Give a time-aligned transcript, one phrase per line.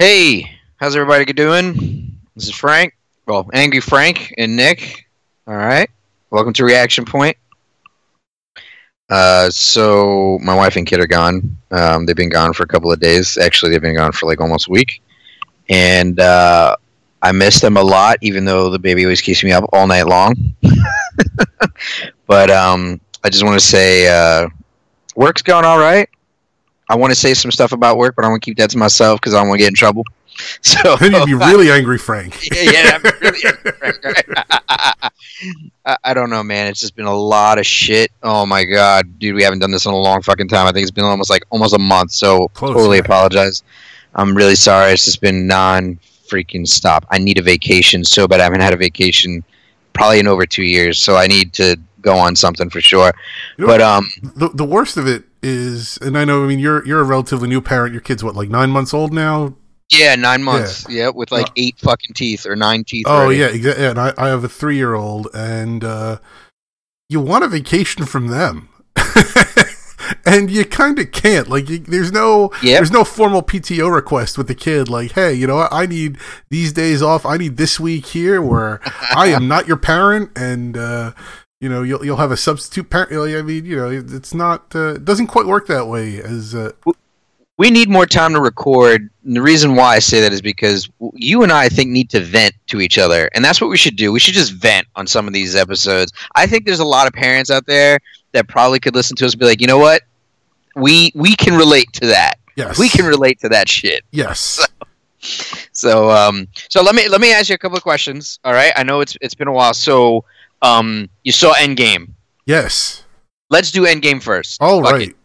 [0.00, 2.18] Hey, how's everybody doing?
[2.34, 2.96] This is Frank.
[3.26, 5.06] Well, Angry Frank and Nick.
[5.46, 5.90] All right.
[6.30, 7.36] Welcome to Reaction Point.
[9.10, 11.54] Uh, so my wife and kid are gone.
[11.70, 13.36] Um, they've been gone for a couple of days.
[13.36, 15.02] Actually, they've been gone for like almost a week,
[15.68, 16.76] and uh,
[17.20, 18.16] I miss them a lot.
[18.22, 20.34] Even though the baby always keeps me up all night long.
[22.26, 24.48] but um, I just want to say, uh,
[25.14, 26.08] work's going all right.
[26.90, 28.78] I want to say some stuff about work, but I want to keep that to
[28.78, 30.04] myself because I don't want to get in trouble.
[30.62, 32.48] So Then you'd be really angry, Frank.
[32.52, 33.40] yeah, yeah, I'm really
[35.84, 36.66] I, I don't know, man.
[36.66, 38.10] It's just been a lot of shit.
[38.22, 40.66] Oh my god, dude, we haven't done this in a long fucking time.
[40.66, 42.12] I think it's been almost like almost a month.
[42.12, 43.62] So Close, totally apologize.
[44.14, 44.92] I'm really sorry.
[44.92, 45.98] It's just been non
[46.28, 47.06] freaking stop.
[47.10, 48.40] I need a vacation so bad.
[48.40, 49.42] I haven't had a vacation
[49.92, 50.98] probably in over two years.
[50.98, 53.12] So I need to go on something for sure.
[53.58, 56.58] You know- But um, The the worst of it is, and I know, I mean,
[56.58, 57.92] you're you're a relatively new parent.
[57.92, 59.54] Your kid's what, like nine months old now?
[59.90, 60.86] yeah, nine months.
[60.88, 63.06] Yeah, with like eight fucking teeth or nine teeth.
[63.08, 63.40] Oh already.
[63.40, 63.82] yeah, exactly.
[63.82, 66.18] Yeah, and I, I have a three year old, and uh,
[67.08, 68.68] you want a vacation from them,
[70.26, 71.48] and you kind of can't.
[71.48, 72.78] Like, you, there's no Yep.
[72.78, 74.88] there's no formal PTO request with the kid.
[74.88, 75.72] Like, hey, you know, what?
[75.72, 76.18] I need
[76.50, 77.26] these days off.
[77.26, 78.80] I need this week here where
[79.16, 81.12] I am not your parent, and uh,
[81.60, 83.12] you know, you'll you'll have a substitute parent.
[83.12, 86.20] I mean, you know, it's not uh, it doesn't quite work that way.
[86.20, 86.72] As uh,
[87.58, 89.10] we need more time to record.
[89.24, 92.08] And the reason why I say that is because you and I, I think, need
[92.10, 93.28] to vent to each other.
[93.34, 94.10] And that's what we should do.
[94.10, 96.10] We should just vent on some of these episodes.
[96.34, 97.98] I think there's a lot of parents out there
[98.32, 100.02] that probably could listen to us and be like, you know what?
[100.76, 102.36] We we can relate to that.
[102.56, 104.02] yes, We can relate to that shit.
[104.12, 104.66] yes,
[105.72, 108.38] So um so let me let me ask you a couple of questions.
[108.44, 108.72] All right.
[108.76, 109.74] I know it's it's been a while.
[109.74, 110.24] So
[110.62, 112.10] um you saw Endgame.
[112.46, 113.04] yes.
[113.48, 114.58] Let's do Endgame first.
[114.62, 115.16] All Fuck right, it.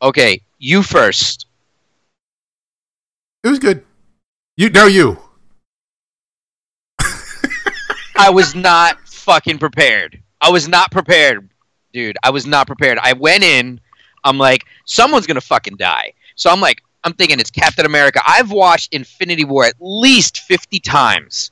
[0.00, 1.46] Okay, you first.
[3.44, 3.84] it was good.
[4.56, 5.18] You now you.
[8.16, 10.20] I was not fucking prepared.
[10.40, 11.48] I was not prepared,
[11.92, 12.16] dude.
[12.22, 12.98] I was not prepared.
[13.02, 13.80] I went in.
[14.24, 16.12] I'm like, someone's gonna fucking die.
[16.36, 18.20] So I'm like, I'm thinking it's Captain America.
[18.26, 21.50] I've watched Infinity War at least 50 times.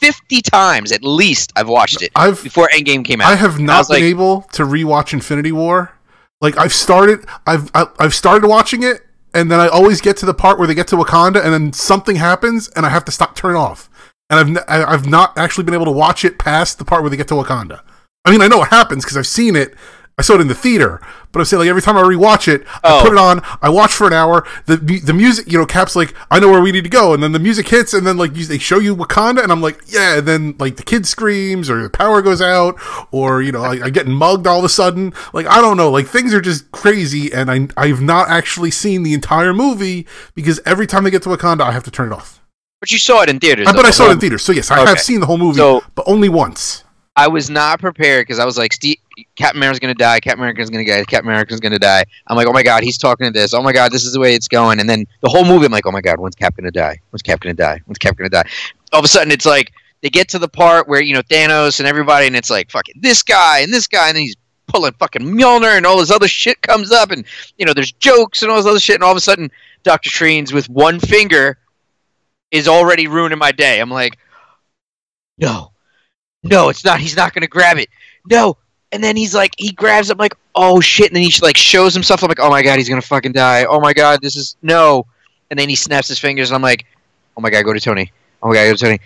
[0.00, 1.52] 50 times at least.
[1.56, 3.30] I've watched it I've before Endgame came out.
[3.30, 5.92] I have not was been like- able to rewatch Infinity War.
[6.40, 9.02] Like I've started, I've I- I've started watching it,
[9.34, 11.72] and then I always get to the part where they get to Wakanda, and then
[11.72, 13.90] something happens, and I have to stop, turn off,
[14.30, 17.02] and I've n- I- I've not actually been able to watch it past the part
[17.02, 17.80] where they get to Wakanda.
[18.24, 19.74] I mean, I know what happens because I've seen it.
[20.20, 21.00] I saw it in the theater,
[21.32, 23.00] but I'm saying like every time I rewatch it, I Oh.
[23.02, 24.46] put it on, I watch for an hour.
[24.66, 27.22] The the music, you know, Cap's like, I know where we need to go, and
[27.22, 29.80] then the music hits, and then like you, they show you Wakanda, and I'm like,
[29.86, 30.18] yeah.
[30.18, 32.74] And then like the kid screams, or the power goes out,
[33.10, 35.14] or you know, I, I get mugged all of a sudden.
[35.32, 39.02] Like I don't know, like things are just crazy, and I I've not actually seen
[39.02, 42.14] the entire movie because every time they get to Wakanda, I have to turn it
[42.14, 42.36] off.
[42.80, 43.66] but you saw it in theaters.
[43.66, 44.88] Though, but I saw it in theaters, so yes, I Okay.
[44.90, 46.84] have seen the whole movie, So- but only once.
[47.20, 48.96] I was not prepared because I was like, Steve,
[49.36, 50.20] Captain America's gonna die.
[50.20, 51.04] Captain America's gonna die.
[51.04, 52.02] Captain America's gonna die.
[52.26, 53.52] I'm like, oh my god, he's talking to this.
[53.52, 54.80] Oh my god, this is the way it's going.
[54.80, 56.98] And then the whole movie, I'm like, oh my god, when's Cap gonna die?
[57.10, 57.78] When's Cap gonna die?
[57.84, 58.48] When's Cap gonna die?
[58.94, 59.70] All of a sudden, it's like
[60.00, 62.94] they get to the part where you know Thanos and everybody, and it's like fucking
[63.02, 64.36] this guy and this guy, and he's
[64.66, 67.26] pulling fucking Mjolnir, and all this other shit comes up, and
[67.58, 69.50] you know there's jokes and all this other shit, and all of a sudden,
[69.82, 71.58] Doctor Strange with one finger
[72.50, 73.78] is already ruining my day.
[73.78, 74.16] I'm like,
[75.36, 75.72] no,
[76.42, 77.00] no, it's not.
[77.00, 77.88] He's not gonna grab it.
[78.30, 78.56] No.
[78.92, 80.14] And then he's like, he grabs it.
[80.14, 81.08] I'm like, oh shit.
[81.08, 82.22] And then he like shows himself.
[82.22, 83.64] I'm like, oh my god, he's gonna fucking die.
[83.64, 85.06] Oh my god, this is no.
[85.50, 86.86] And then he snaps his fingers, and I'm like,
[87.36, 88.12] oh my god, go to Tony.
[88.42, 89.00] Oh my god, go to Tony.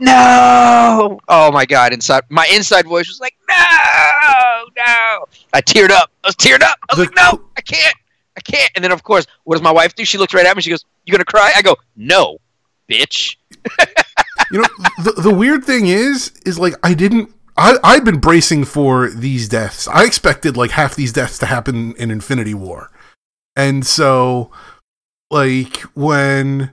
[0.00, 1.20] No.
[1.28, 1.92] Oh my god.
[1.92, 5.26] Inside, my inside voice was like, no, no.
[5.52, 6.10] I teared up.
[6.24, 6.78] I was teared up.
[6.88, 7.94] I was like, no, I can't.
[8.36, 8.70] I can't.
[8.74, 10.04] And then of course, what does my wife do?
[10.04, 10.62] She looks right at me.
[10.62, 11.52] She goes, you gonna cry?
[11.54, 12.38] I go, no,
[12.90, 13.36] bitch.
[14.50, 14.68] you know
[15.04, 19.48] the, the weird thing is is like i didn't I, i'd been bracing for these
[19.48, 19.86] deaths.
[19.88, 22.90] I expected like half these deaths to happen in infinity war.
[23.54, 24.50] And so
[25.30, 26.72] like when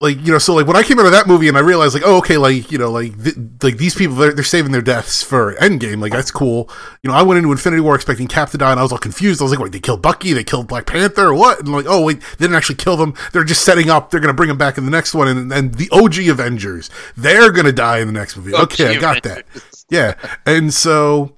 [0.00, 1.94] like you know so like when i came out of that movie and i realized
[1.94, 4.82] like oh okay like you know like th- like these people they're, they're saving their
[4.82, 6.00] deaths for endgame.
[6.00, 6.68] Like that's cool.
[7.02, 8.98] You know i went into infinity war expecting cap to die and i was all
[8.98, 9.40] confused.
[9.40, 10.34] I was like wait they killed bucky?
[10.34, 11.28] They killed black panther?
[11.28, 11.60] Or what?
[11.60, 13.14] And like oh wait they didn't actually kill them.
[13.32, 14.10] They're just setting up.
[14.10, 15.28] They're gonna bring them back in the next one.
[15.28, 18.54] And, and the og avengers they're gonna die in the next movie.
[18.54, 19.44] Okay i got that.
[19.88, 20.14] Yeah.
[20.44, 21.32] And so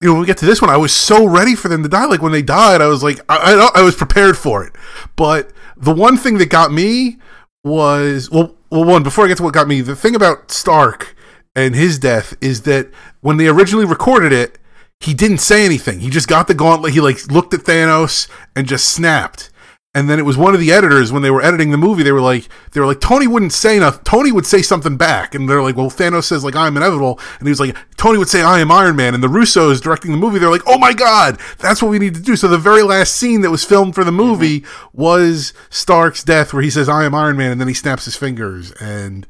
[0.00, 1.88] you know when we get to this one i was so ready for them to
[1.88, 2.06] die.
[2.06, 4.74] Like when they died i was like i i, I was prepared for it.
[5.14, 7.18] But the one thing that got me
[7.64, 11.14] was well well one before i get to what got me the thing about stark
[11.54, 12.88] and his death is that
[13.20, 14.58] when they originally recorded it
[15.00, 16.00] he didn't say anything.
[16.00, 16.92] He just got the gauntlet.
[16.92, 19.50] He like looked at thanos and just snapped
[19.92, 22.04] And then it was one of the editors when they were editing the movie.
[22.04, 24.04] They were like, they were like, Tony wouldn't say nothing.
[24.04, 27.48] Tony would say something back, and they're like, well, Thanos says like I'm inevitable, and
[27.48, 30.16] he was like, Tony would say I am Iron Man, and the Russos directing the
[30.16, 32.36] movie, they're like, oh my god, that's what we need to do.
[32.36, 35.00] So the very last scene that was filmed for the movie mm-hmm.
[35.02, 38.14] was Stark's death, where he says I am Iron Man, and then he snaps his
[38.14, 39.26] fingers, and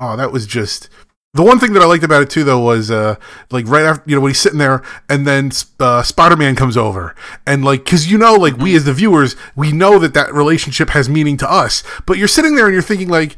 [0.00, 0.88] oh, that was just
[1.32, 3.14] the one thing that I liked about it too, though, was uh,
[3.50, 6.76] like right after you know when he's sitting there, and then uh, Spider Man comes
[6.76, 7.14] over,
[7.46, 10.90] and like because you know, like we as the viewers, we know that that relationship
[10.90, 13.36] has meaning to us, but you're sitting there and you're thinking like,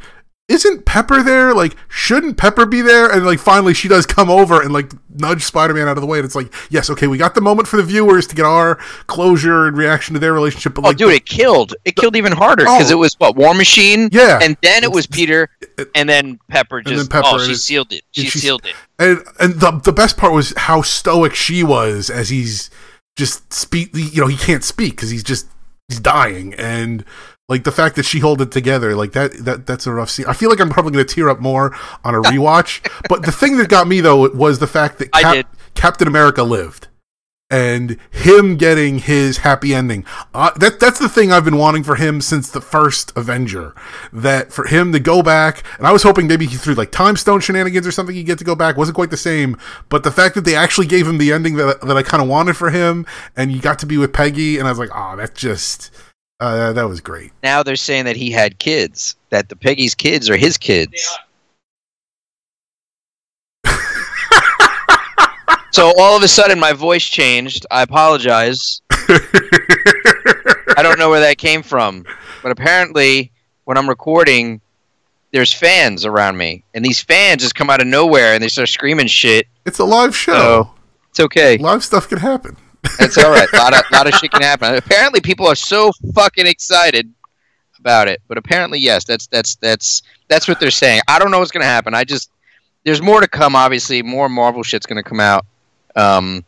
[0.48, 1.54] isn't Pepper there?
[1.54, 3.10] Like, shouldn't Pepper be there?
[3.10, 6.06] And like finally she does come over and like nudge Spider Man out of the
[6.06, 8.44] way, and it's like, yes, okay, we got the moment for the viewers to get
[8.44, 10.74] our closure and reaction to their relationship.
[10.74, 11.74] But Oh, like, dude, it killed.
[11.84, 12.96] It killed even harder because Oh.
[12.96, 14.08] it was what War Machine.
[14.12, 14.40] Yeah.
[14.42, 15.48] and then it was Peter,
[15.94, 17.10] and then Pepper then just.
[17.10, 18.02] Pepper, oh, she sealed it.
[18.10, 18.74] She she's- sealed it.
[18.98, 22.68] and and the the best part was how stoic she was as he's
[23.16, 25.46] just speak you know he can't speak because he's just
[25.88, 27.04] he's dying and
[27.48, 30.26] like the fact that she held it together like that that that's a rough scene
[30.26, 33.32] i feel like i'm probably going to tear up more on a rewatch but the
[33.32, 35.46] thing that got me though was the fact that did.
[35.74, 36.88] captain america lived
[37.52, 40.06] and him getting his happy ending.
[40.32, 43.74] Uh, that that's the thing I've been wanting for him since the first Avenger.
[44.10, 47.14] That for him to go back, and I was hoping maybe he threw like time
[47.16, 48.78] stone shenanigans or something he'd get to go back.
[48.78, 49.58] wasn't quite the same,
[49.90, 52.28] but the fact that they actually gave him the ending that that I kind of
[52.28, 53.04] wanted for him,
[53.36, 55.90] and you got to be with Peggy, and I was like, oh, that's just
[56.46, 57.32] uh, that was great.
[57.42, 59.16] Now they're saying that he had kids.
[59.30, 61.18] That the Peggy's kids are his kids.
[65.70, 67.66] so all of a sudden, my voice changed.
[67.70, 68.82] I apologize.
[68.90, 72.04] I don't know where that came from,
[72.42, 73.30] but apparently,
[73.64, 74.60] when I'm recording,
[75.32, 78.68] there's fans around me, and these fans just come out of nowhere and they start
[78.68, 79.46] screaming shit.
[79.64, 80.34] it's a live show.
[80.34, 80.74] Oh.
[81.10, 81.58] It's okay.
[81.58, 82.56] Live stuff can happen.
[83.00, 83.48] It's all right.
[83.52, 84.74] A lot of lot of shit can happen.
[84.74, 87.12] Apparently, people are so fucking excited
[87.78, 88.20] about it.
[88.28, 91.00] But apparently, yes, that's that's that's that's what they're saying.
[91.08, 91.94] I don't know what's gonna happen.
[91.94, 92.30] I just
[92.84, 93.54] there's more to come.
[93.54, 95.46] Obviously, more Marvel shit's gonna come out.
[95.94, 96.44] Um,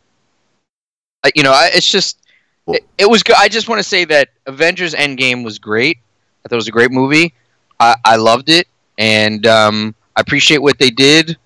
[1.22, 2.19] I- you know, I, it's just
[2.66, 3.36] it, it was good.
[3.38, 5.98] I just want to say that Avengers Endgame was great.
[6.44, 7.32] I thought it was a great movie.
[7.81, 8.66] I, I loved it,
[8.98, 11.36] and um, I appreciate what they did.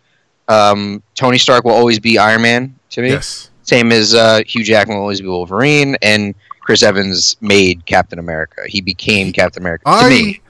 [0.48, 3.08] Um, Tony Stark will always be Iron Man to me.
[3.10, 3.47] Yes.
[3.68, 8.62] Same as uh, Hugh Jackman will always be Wolverine, and Chris Evans made Captain America.
[8.66, 10.40] He became Captain America to I- me.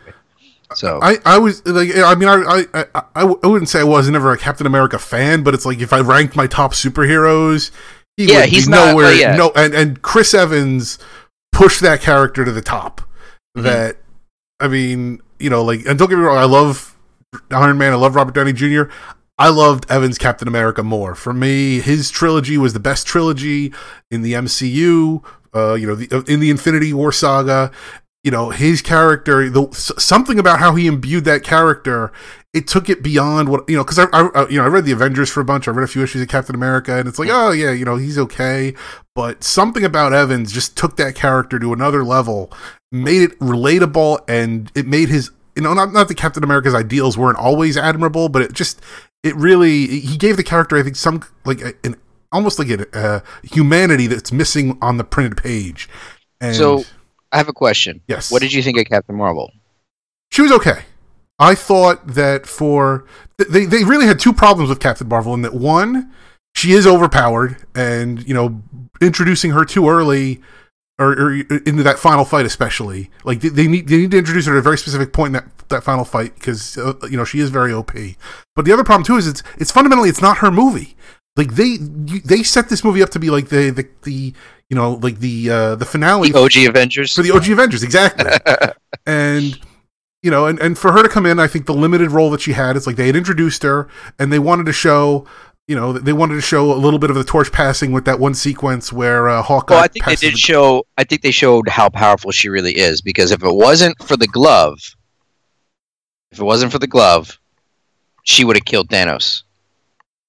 [0.74, 4.08] So I, I was like I mean I, I I I wouldn't say I was
[4.10, 7.70] never a Captain America fan, but it's like if I ranked my top superheroes,
[8.18, 9.12] he Yeah, would he's be not- nowhere.
[9.14, 9.34] yeah.
[9.34, 10.98] No, and and Chris Evans
[11.52, 13.00] pushed that character to the top.
[13.56, 13.62] Mhm.
[13.62, 13.96] That
[14.60, 16.94] I mean, you know, like and don't get me wrong, I love
[17.50, 18.84] Iron Man, I love Robert Downey Jr.
[19.38, 21.14] I loved Evans Captain America more.
[21.14, 23.72] For me, his trilogy was the best trilogy
[24.10, 25.24] in the MCU.
[25.54, 27.70] Uh, you know, the, in the Infinity War saga,
[28.24, 32.12] you know his character the something about how he imbued that character
[32.52, 34.84] it took it beyond what you know because I, I I- you know i read
[34.84, 37.18] the avengers for a bunch i read a few issues of captain america and it's
[37.18, 38.74] like oh yeah you know he's okay
[39.14, 42.52] but something about evans just took that character to another level
[42.90, 47.16] made it relatable and it made his you know not, not that captain america's ideals
[47.16, 48.80] weren't always admirable but it just
[49.22, 51.96] it really he gave the character i think some like an
[52.30, 55.88] almost like a uh, humanity that's missing on the printed page
[56.40, 56.84] and So-
[57.30, 58.00] I have a question.
[58.08, 58.30] Yes.
[58.32, 59.52] What did you think of Captain Marvel?
[60.30, 60.80] she was okay.
[61.38, 63.04] I thought that for
[63.36, 66.10] they they really had two problems with Captain Marvel in that one,
[66.56, 68.62] she is overpowered, and you know
[69.02, 70.40] introducing her too early.
[71.00, 74.46] Or, or into that final fight, especially like they, they need they need to introduce
[74.46, 77.24] her at a very specific point in that that final fight because uh, you know
[77.24, 77.92] she is very OP.
[78.56, 80.96] But the other problem too is it's it's fundamentally it's not her movie.
[81.36, 84.32] Like they you, they set this movie up to be like the the, the
[84.68, 87.14] you know like the uh, the finale The OG Avengers.
[87.14, 88.30] for the OG Avengers, exactly.
[89.06, 89.58] and
[90.22, 92.40] you know, and, and for her to come in, I think the limited role that
[92.40, 95.24] she had, it's like they had introduced her and they wanted to show,
[95.68, 98.18] you know, they wanted to show a little bit of the torch passing with that
[98.18, 99.74] one sequence where uh, Hawkeye.
[99.74, 100.82] well, I think they did the- show.
[100.96, 104.26] I think they showed how powerful she really is because if it wasn't for the
[104.26, 104.76] glove,
[106.32, 107.38] if it wasn't for the glove,
[108.24, 109.42] she would have killed Thanos.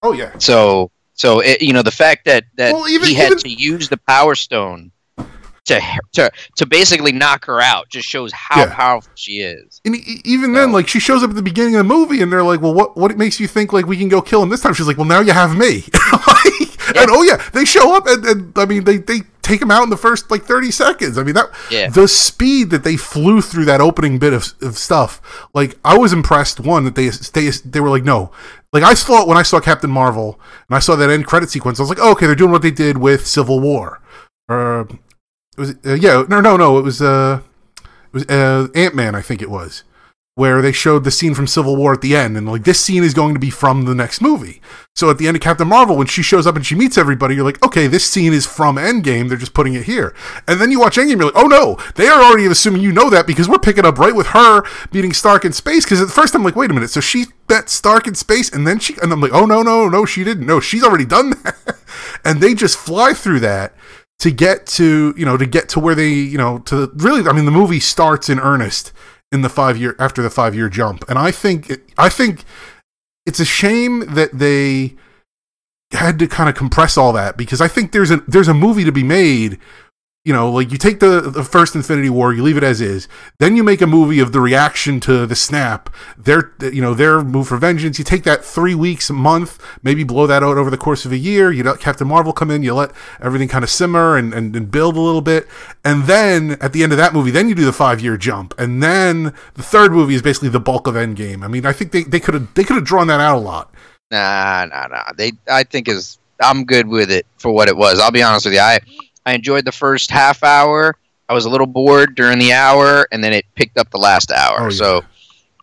[0.03, 3.27] oh yeah, So, so it, you know, the fact that that Well, even- he had
[3.27, 4.91] even- to use the Power Stone
[5.65, 5.79] to
[6.13, 8.73] to to basically knock her out just shows how Yeah.
[8.73, 9.81] powerful she is.
[9.85, 12.41] and even then, like she shows up at the beginning of the movie, and they're
[12.43, 14.73] like, "Well, what what makes you think like we can go kill him this time?"
[14.73, 15.83] She's like, "Well, now you have me."
[16.27, 17.01] Like, Yeah.
[17.03, 19.83] And oh yeah, they show up, and, and I mean, they they take him out
[19.83, 21.17] in the first like thirty seconds.
[21.17, 21.89] I mean that Yeah.
[21.89, 25.21] the speed that they flew through that opening bit of, of stuff
[25.53, 28.31] like i was impressed one that they they they were like no
[28.73, 30.39] like i thought when i saw captain marvel
[30.69, 32.61] and i saw that end credit sequence i was like oh, okay they're doing what
[32.61, 33.99] they did with civil war
[34.47, 34.87] or
[35.57, 37.41] was it, uh, yeah no no no it was uh
[38.07, 39.83] It was uh, Ant Man, I think it was,
[40.39, 43.03] where they showed the scene from Civil War at the end, and like this scene
[43.03, 44.62] is going to be from the next movie.
[44.96, 47.36] So at the end of Captain Marvel, when she shows up and she meets everybody,
[47.36, 49.27] you're like, okay, this scene is from Endgame.
[49.27, 50.15] They're just putting it here.
[50.48, 53.10] And then you watch Endgame, you're like, oh no, they are already assuming you know
[53.10, 55.84] that because we're picking up right with her meeting Stark in space.
[55.84, 58.65] Because at first I'm like, wait a minute, so she met Stark in space, and
[58.65, 60.48] then she, and I'm like, oh no, no, no, she didn't.
[60.48, 61.79] No, she's already done that.
[62.24, 63.75] and they just fly through that
[64.19, 67.34] to get to you know to get to where they you know to really I
[67.34, 68.93] mean the movie starts in earnest
[69.31, 71.03] in the five year after the five year jump.
[71.09, 72.43] And I think it, I think
[73.25, 74.95] it's a shame that they
[75.91, 78.83] had to kind of compress all that because I think there's a there's a movie
[78.83, 79.59] to be made
[80.25, 83.07] you know like you take the the first Infinity War you leave it as is.
[83.39, 85.89] Then you make a movie of the reaction to the snap.
[86.17, 87.97] Their you know their move for vengeance.
[87.97, 91.11] You take that 3 weeks a month maybe blow that out over the course of
[91.11, 91.51] a year.
[91.51, 94.69] You let Captain Marvel come in you let everything kind of simmer and, and, and
[94.69, 95.47] build a little bit.
[95.83, 98.53] And then at the end of that movie then you do the 5 year jump.
[98.57, 101.43] And then the third movie is basically the bulk of Endgame.
[101.43, 103.39] I mean I think they they could have they could have drawn that out a
[103.39, 103.73] lot.
[104.11, 105.11] Nah, nah, nah.
[105.15, 107.99] They, I think is I'm good with it for what it was.
[107.99, 108.61] I'll be honest with you.
[108.61, 108.79] I,
[109.25, 110.95] I enjoyed the first half hour.
[111.27, 114.31] I was a little bored during the hour, and then it picked up the last
[114.31, 114.61] hour.
[114.61, 114.69] Oh, yeah.
[114.69, 115.01] So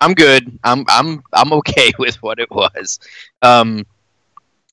[0.00, 0.58] I'm good.
[0.62, 3.00] I'm, I'm, I'm okay with what it was.
[3.42, 3.84] Um,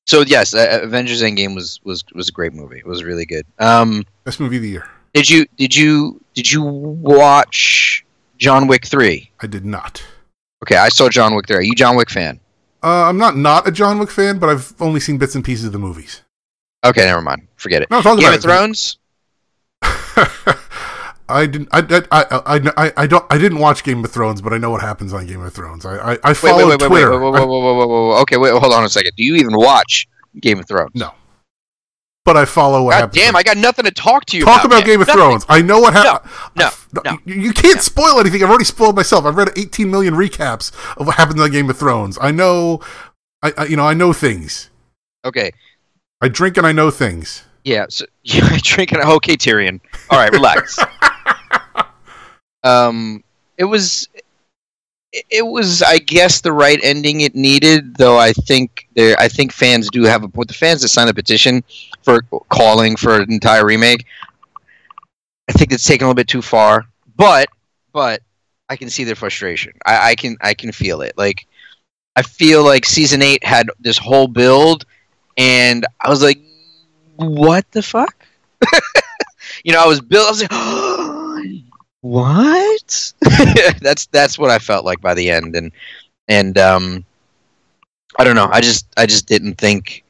[0.06, 2.78] so yes, uh, Avengers Endgame was was was a great movie.
[2.78, 3.46] It was really good.
[3.58, 8.04] Um, best movie of the year did you did you did you watch
[8.38, 9.30] John Wick three?
[9.40, 10.04] I did not
[10.62, 11.56] Okay, I saw John Wick three.
[11.56, 12.40] Are you a John Wick fan?
[12.82, 15.64] uh, I'm not not a John Wick fan but I've only seen bits and pieces
[15.64, 16.20] of the movies
[16.84, 17.48] Okay, never mind.
[17.56, 17.90] Forget it.
[17.90, 18.98] no Game of it Thrones.
[21.26, 21.68] I didn't.
[21.72, 21.78] I,
[22.12, 23.24] I, I, I, I don't.
[23.30, 25.86] I didn't watch Game of Thrones, but I know what happens on Game of Thrones.
[25.86, 27.10] I, I, I follow wait, wait, wait, wait, Twitter.
[27.12, 28.20] wait, whoa, whoa, whoa, whoa, whoa.
[28.22, 29.12] Okay, wait, hold on a second.
[29.16, 30.06] Do you even watch
[30.40, 30.90] Game of Thrones?
[30.94, 31.12] No.
[32.26, 33.22] but I follow what God happens.
[33.22, 34.78] damn, I got nothing to talk to you Talk about.
[34.80, 34.86] about.
[34.86, 35.22] Game of Nothing.
[35.22, 35.46] Thrones.
[35.48, 36.30] I know what happened.
[36.56, 36.70] No,
[37.04, 37.18] no.
[37.24, 38.42] You, you can't spoil anything.
[38.42, 39.24] I've already spoiled myself.
[39.24, 42.18] I've read 18 million recaps of what happens on Game of Thrones.
[42.20, 42.80] I know.
[43.42, 44.68] I, I you know I know things.
[45.24, 45.52] Okay,
[46.24, 47.44] I drink and I know things.
[47.64, 47.84] yeah.
[47.90, 49.00] So you're drinking.
[49.00, 49.80] Okay, Tyrion.
[50.10, 50.78] All right, relax.
[52.64, 53.22] um,
[53.58, 54.08] it was,
[55.30, 57.96] it- was, I guess, the right ending it needed.
[57.96, 60.48] Though I think there, I think fans do have a point.
[60.48, 61.62] The fans that signed the petition
[62.02, 64.06] for calling for an entire remake,
[65.48, 66.86] I think it's taken a little bit too far.
[67.16, 67.48] But,
[67.92, 68.22] but
[68.68, 69.72] I can see their frustration.
[69.86, 71.12] I, I can, I can feel it.
[71.16, 71.46] Like,
[72.16, 74.84] I feel like season eight had this whole build,
[75.36, 76.40] and I was like,
[77.16, 78.26] what the fuck?
[79.64, 80.26] you know, I was built.
[80.26, 81.64] I was like,
[82.00, 83.12] what?
[83.80, 85.72] that's that's what I felt like by the end, and
[86.28, 87.04] and um,
[88.18, 88.48] I don't know.
[88.50, 90.02] I just I just didn't think.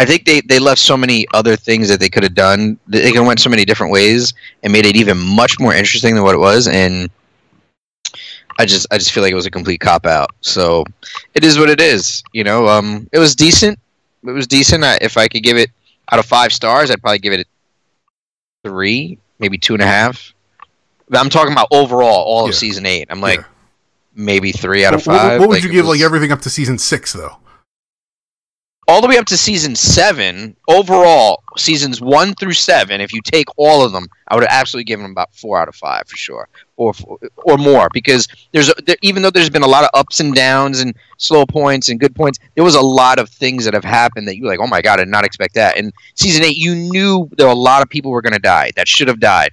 [0.00, 2.78] I think they, they left so many other things that they could have done.
[2.86, 6.14] They could have went so many different ways and made it even much more interesting
[6.14, 6.68] than what it was.
[6.68, 7.10] And
[8.60, 10.30] I just I just feel like it was a complete cop out.
[10.40, 10.84] So
[11.34, 12.22] it is what it is.
[12.32, 13.78] You know, um, it was decent.
[14.26, 14.84] It was decent.
[14.84, 15.70] I, if I could give it
[16.12, 17.40] out of five stars, I'd probably give it
[18.64, 20.34] a three, maybe two and a half.
[21.08, 23.06] But I'm talking about overall, all of season eight.
[23.10, 23.46] I'm like Yeah.
[24.14, 25.40] maybe three out of What- what- five.
[25.40, 27.36] What, would Like, you give was- like everything up to season six though?
[28.88, 30.56] All the way up to season seven?
[30.66, 33.00] Overall, seasons one through seven.
[33.00, 35.68] If you take all of them, I would have absolutely given them about four out
[35.68, 36.92] of five for sure, or
[37.36, 37.88] or more.
[37.92, 40.96] Because there's a, there, even though there's been a lot of ups and downs and
[41.18, 44.36] slow points and good points, there was a lot of things that have happened that
[44.36, 45.76] you were like, oh my god, I did not expect that.
[45.76, 48.72] And season eight, you knew there were a lot of people were going to die
[48.76, 49.50] that should have died.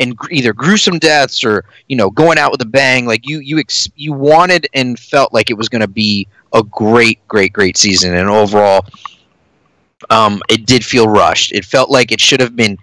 [0.00, 3.58] And either gruesome deaths or you know going out with a bang, like you you
[3.58, 7.76] ex- you wanted and felt like it was going to be a great, great, great
[7.76, 8.14] season.
[8.14, 8.86] And overall,
[10.08, 11.52] um, it did feel rushed.
[11.52, 12.76] It felt like it should have been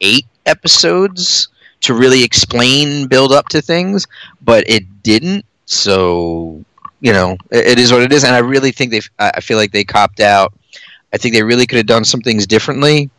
[0.00, 1.48] eight episodes
[1.82, 4.06] to really explain, build up to things,
[4.42, 5.44] but it didn't.
[5.66, 6.64] So
[7.00, 8.24] you know, it, it is what it is.
[8.24, 10.54] And I really think they, I I feel like they copped out.
[11.12, 13.10] I think they really could have done some things differently.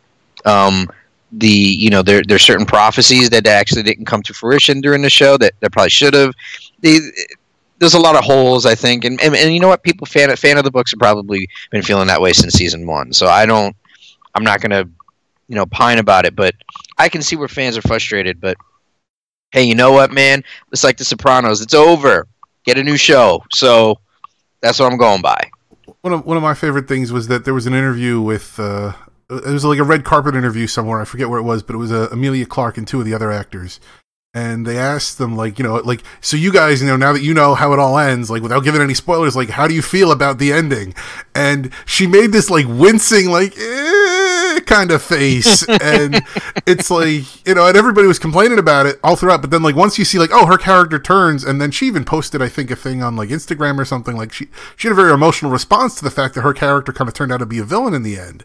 [0.44, 0.88] Um,
[1.32, 5.10] the you know there there's certain prophecies that actually didn't come to fruition during the
[5.10, 6.32] show that, that probably should have.
[6.80, 7.00] The,
[7.78, 9.82] there's a lot of holes, I think, and, and and you know what?
[9.82, 13.12] People fan fan of the books have probably been feeling that way since season one.
[13.12, 13.76] So I don't,
[14.34, 14.84] I'm not gonna,
[15.48, 16.54] you know, pine about it, but
[16.96, 18.40] I can see where fans are frustrated.
[18.40, 18.56] But
[19.50, 20.42] hey, you know what, man?
[20.72, 21.60] It's like The Sopranos.
[21.60, 22.26] It's over.
[22.64, 23.44] Get a new show.
[23.52, 23.98] So
[24.60, 25.50] that's what I'm going by.
[26.00, 28.58] One of one of my favorite things was that there was an interview with.
[28.60, 28.92] Uh,
[29.28, 31.00] it was like a red carpet interview somewhere.
[31.00, 33.14] I forget where it was, but it was uh, Emilia Clarke and two of the
[33.14, 33.80] other actors.
[34.34, 37.22] And they asked them, like, you know, like, so you guys, you know, now that
[37.22, 39.80] you know how it all ends, like, without giving any spoilers, like, how do you
[39.80, 40.94] feel about the ending?
[41.34, 46.22] And she made this, like, wincing, like, eh, kind of face, and
[46.66, 49.40] it's like you know, and everybody was complaining about it all throughout.
[49.40, 52.04] But then, like once you see, like, oh, her character turns, and then she even
[52.04, 54.16] posted, I think, a thing on like Instagram or something.
[54.16, 57.08] Like she she had a very emotional response to the fact that her character kind
[57.08, 58.44] of turned out to be a villain in the end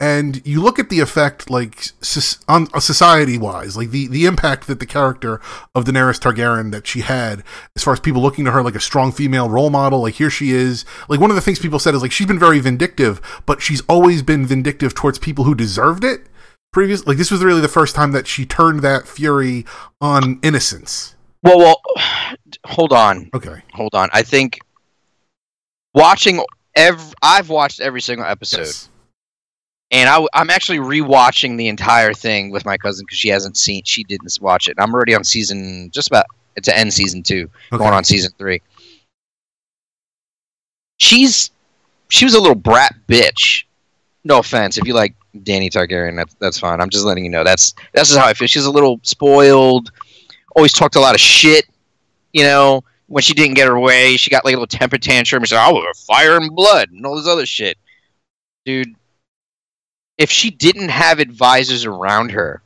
[0.00, 1.86] and you look at the effect like
[2.46, 5.40] on uh, society wise like the the impact that the character
[5.74, 7.42] of Daenerys Targaryen that she had
[7.74, 10.30] as far as people looking to her like a strong female role model like here
[10.30, 10.84] she is.
[11.08, 13.80] Like one of the things people said is like she's been very vindictive but she's
[13.82, 16.28] always been vindictive towards people who deserved it
[16.72, 19.64] previous like this was really the first time that she turned that fury
[20.00, 21.16] on innocence.
[21.42, 21.82] Well well
[22.66, 23.30] hold on.
[23.34, 23.62] Okay.
[23.74, 24.10] Hold on.
[24.12, 24.60] I think
[25.92, 26.40] watching
[26.76, 28.60] every i've watched every single episode.
[28.60, 28.88] Yes
[29.90, 33.82] and I, am actually rewatching the entire thing with my cousin because she hasn't seen,
[33.84, 34.76] she didn't watch it.
[34.78, 36.26] I'm already on season, just about
[36.62, 37.78] to end season two, okay.
[37.78, 38.60] going on season three.
[40.98, 41.50] She's,
[42.08, 43.64] she was a little brat bitch.
[44.24, 46.80] No offense, if you like Dany Targaryen, that's that's fine.
[46.80, 48.48] I'm just letting you know that's that's just how I feel.
[48.48, 49.90] She's a little spoiled,
[50.56, 51.66] always talked a lot of shit.
[52.32, 55.44] You know, when she didn't get her way, she got like a little temper tantrum.
[55.44, 57.78] She said, "Oh, fire and blood," and all this other shit.
[58.66, 58.94] Dude,
[60.18, 62.60] if she didn't have advisors around her,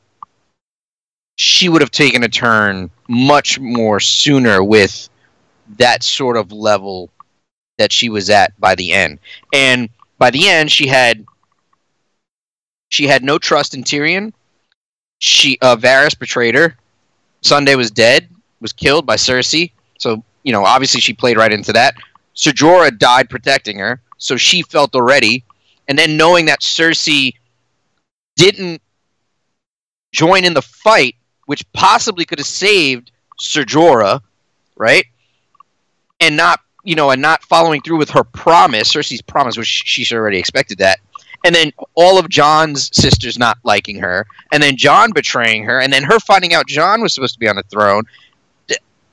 [1.35, 5.09] she would have taken a turn much more sooner with
[5.77, 7.09] that sort of level
[7.77, 9.19] that she was at by the end.
[9.53, 11.25] And by the end, she had
[12.89, 14.33] she had no trust in Tyrion.
[15.19, 16.75] She uh, Varys betrayed her.
[17.41, 18.29] Sunday was dead,
[18.61, 19.71] was killed by Cersei.
[19.97, 21.95] So you know, obviously, she played right into that.
[22.33, 25.43] Ser Jorah died protecting her, so she felt already.
[25.87, 27.33] And then knowing that Cersei
[28.35, 28.81] didn't
[30.11, 34.21] join in the fight, which possibly could have saved Ser Jorah,
[34.77, 35.05] right?
[36.19, 40.11] And not, you know, and not following through with her promise, Cersei's promise, which she's
[40.11, 40.99] already expected that.
[41.45, 45.91] And then all of Jon's sisters not liking her, and then Jon betraying her, and
[45.91, 48.03] then her finding out Jon was supposed to be on the throne.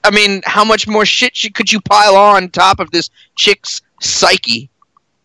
[0.04, 4.70] I mean, how much more shit could you pile on top of this chick's psyche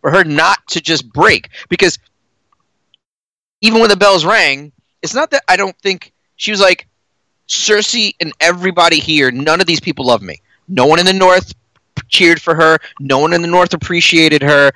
[0.00, 1.48] for her not to just break?
[1.68, 1.98] Because
[3.60, 6.86] even when the bells rang, it's not that I don't think she was like
[7.48, 9.30] Cersei and everybody here.
[9.30, 10.40] None of these people love me.
[10.68, 11.54] No one in the North
[12.08, 12.78] cheered for her.
[13.00, 14.70] No one in the North appreciated her.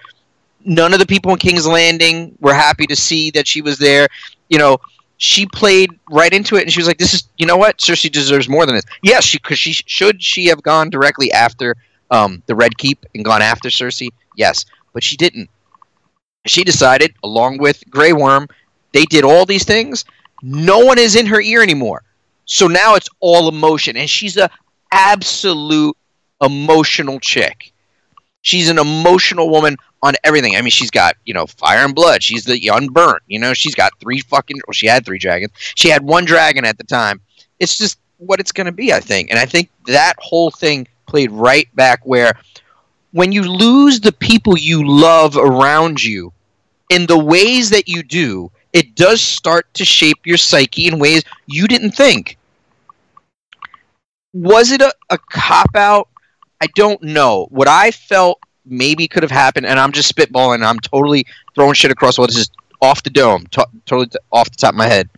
[0.65, 4.09] None of the people in King's Landing were happy to see that she was there.
[4.49, 4.79] You know,
[5.17, 7.79] she played right into it, and she was like, "This is, you know what?
[7.79, 11.77] Cersei deserves more than this." Yes, she because she should she have gone directly after
[12.11, 14.11] um, the Red Keep and gone after Cersei.
[14.37, 15.49] Yes, but she didn't.
[16.47, 18.49] She decided, along with Grey Worm,
[18.93, 20.05] they did all these things.
[20.43, 22.03] No one is in her ear anymore.
[22.45, 23.97] So now it's all emotion.
[23.97, 24.51] And she's a
[24.93, 25.97] absolute
[26.41, 27.73] emotional chick.
[28.43, 30.57] She's an emotional woman on everything.
[30.57, 32.23] I mean, she's got, you know, fire and blood.
[32.23, 33.23] She's the unburnt.
[33.27, 35.53] You know, she's got three fucking, well, she had three dragons.
[35.57, 37.21] She had one dragon at the time.
[37.59, 39.31] It's just what it's going to be, I think.
[39.31, 42.33] And I think that whole thing played right back where
[43.13, 46.33] when you lose the people you love around you
[46.89, 51.25] in the ways that you do, it does start to shape your psyche in ways
[51.47, 52.37] you didn't think.
[54.33, 56.09] Was it a, a cop out?
[56.61, 57.47] I don't know.
[57.51, 61.91] What I felt maybe could have happened, and I'm just spitballing, I'm totally throwing shit
[61.91, 62.27] across wall.
[62.27, 65.09] This is off the dome, to- totally t- off the top of my head.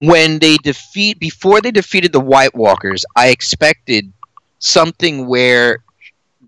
[0.00, 4.12] When they defeat, before they defeated the White Walkers, I expected
[4.58, 5.82] something where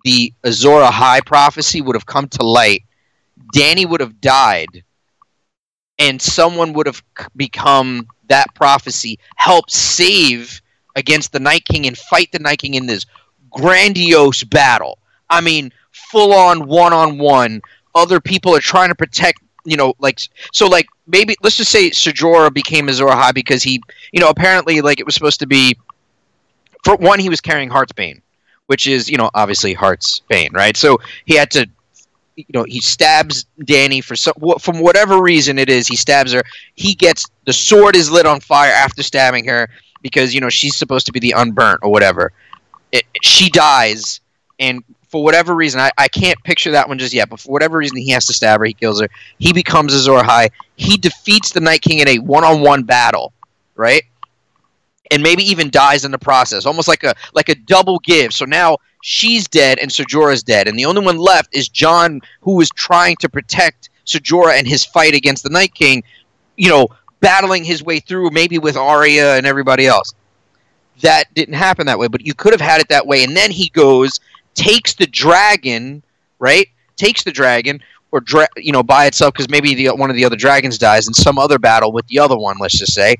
[0.04, 2.82] the Azor Ahai prophecy would have come to light.
[3.54, 4.84] Dany would have died
[5.98, 7.02] and someone would have
[7.36, 10.60] become that prophecy, help save
[10.94, 13.06] against the Night King and fight the Night King in this
[13.50, 14.98] grandiose battle.
[15.30, 17.62] I mean, full on one on one.
[17.94, 20.20] Other people are trying to protect, you know, like
[20.52, 20.66] so.
[20.66, 23.80] Like maybe let's just say Ser Jorah became Azor because he,
[24.12, 25.76] you know, apparently like it was supposed to be.
[26.84, 28.20] For one, he was carrying Heartsbane,
[28.66, 30.76] which is you know obviously Heart's Bane, right?
[30.76, 31.68] So he had to
[32.36, 36.42] you know he stabs Dany for some from whatever reason it is he stabs her.
[36.74, 39.68] He gets the sword is lit on fire after stabbing her
[40.02, 42.32] because you know she's supposed to be the unburnt or whatever.
[42.92, 44.20] It, she dies
[44.58, 47.78] and for whatever reason I, I can't picture that one just yet but for whatever
[47.78, 49.08] reason he has to stab her he kills her.
[49.38, 50.50] He becomes Azor Ahai.
[50.76, 53.32] He defeats the Night King in a one-on-one battle
[53.76, 54.02] right?
[55.10, 58.32] And maybe even dies in the process almost like a like a double give.
[58.32, 62.20] So now she's dead and Ser Jorah's dead, and the only one left is Jon,
[62.40, 66.02] who is trying to protect Ser Jorah and his fight against the Night King.
[66.56, 66.88] You know,
[67.20, 70.12] battling his way through, maybe with Arya and everybody else.
[71.02, 73.22] That didn't happen that way, but you could have had it that way.
[73.22, 74.18] And then he goes,
[74.54, 76.02] takes the dragon,
[76.40, 76.66] right?
[76.96, 80.24] Takes the dragon, or dra- you know by itself because maybe the one of the
[80.24, 82.56] other dragons dies in some other battle with the other one.
[82.58, 83.16] Let's just say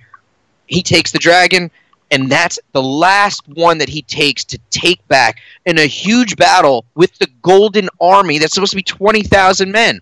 [0.66, 1.70] he takes the dragon,
[2.10, 6.84] and that's the last one that he takes to take back in a huge battle
[6.94, 8.38] with the Golden Army.
[8.38, 10.00] That's supposed to be twenty thousand men,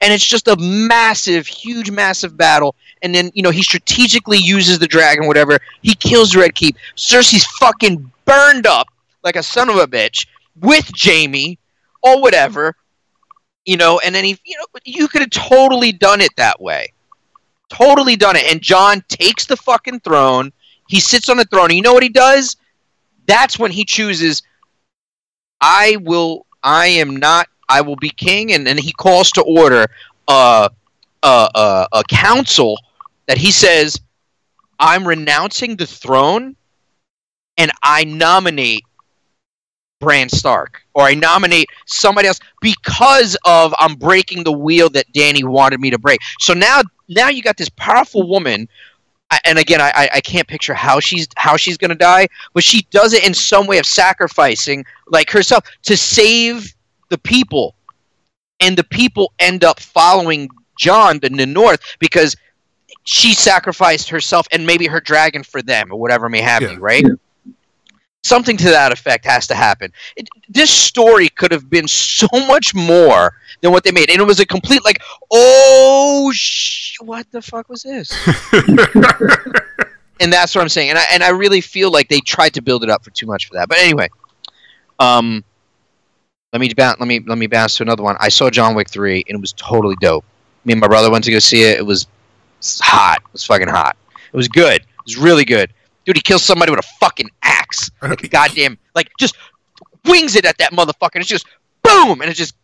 [0.00, 2.74] and it's just a massive, huge, massive battle.
[3.02, 5.58] And then you know he strategically uses the dragon, whatever.
[5.82, 6.76] He kills Red Keep.
[6.96, 8.88] Cersei's fucking burned up
[9.22, 10.26] like a son of a bitch
[10.60, 11.58] with Jaime
[12.02, 12.76] or whatever
[13.64, 16.92] you know, and then he, you know, you could have totally done it that way,
[17.68, 18.44] totally done it.
[18.50, 20.52] And Jon takes the fucking throne.
[20.88, 21.66] He sits on the throne.
[21.66, 22.56] And you know what he does?
[23.26, 24.42] That's when he chooses.
[25.60, 26.46] I will.
[26.62, 27.48] I am not.
[27.68, 29.86] I will be king, and then he calls to order
[30.28, 30.70] a
[31.22, 32.78] a, a, a council
[33.26, 33.98] that he says,
[34.78, 36.56] "I'm renouncing the throne,
[37.56, 38.84] and I nominate
[40.00, 45.44] Bran Stark, or I nominate somebody else because of I'm breaking the wheel that Dany
[45.44, 46.20] wanted me to break.
[46.40, 48.68] So now, now you got this powerful woman,
[49.44, 53.12] and again, I, I can't picture how she's how she's gonna die, but she does
[53.12, 56.74] it in some way of sacrificing like herself to save
[57.10, 57.74] the people,
[58.60, 62.36] and the people end up following Jon in the north because
[63.04, 66.72] she sacrificed herself and maybe her dragon for them or whatever may have Yeah.
[66.72, 67.04] you, right?
[67.06, 67.14] Yeah.
[68.24, 69.92] Something to that effect has to happen.
[70.16, 74.26] It, this story could have been so much more than what they made, and it
[74.26, 78.10] was a complete like, oh, sh- what the fuck was this?
[80.20, 82.62] and that's what I'm saying, and I and I really feel like they tried to
[82.62, 83.68] build it up for too much for that.
[83.68, 84.08] But anyway,
[84.98, 85.44] um,
[86.52, 86.98] let me bounce.
[86.98, 88.16] Let me let me bounce to another one.
[88.20, 90.24] I saw John Wick three, and it was totally dope.
[90.64, 91.78] Me and my brother went to go see it.
[91.78, 92.06] It was
[92.80, 93.18] hot.
[93.26, 93.96] It was fucking hot.
[94.32, 94.80] It was good.
[94.80, 95.72] It was really good.
[96.04, 97.90] Dude, he kills somebody with a fucking axe.
[98.02, 99.36] Like a goddamn, like just
[100.04, 101.14] wings it at that motherfucker.
[101.14, 101.46] And it's just
[101.82, 102.54] boom, and it just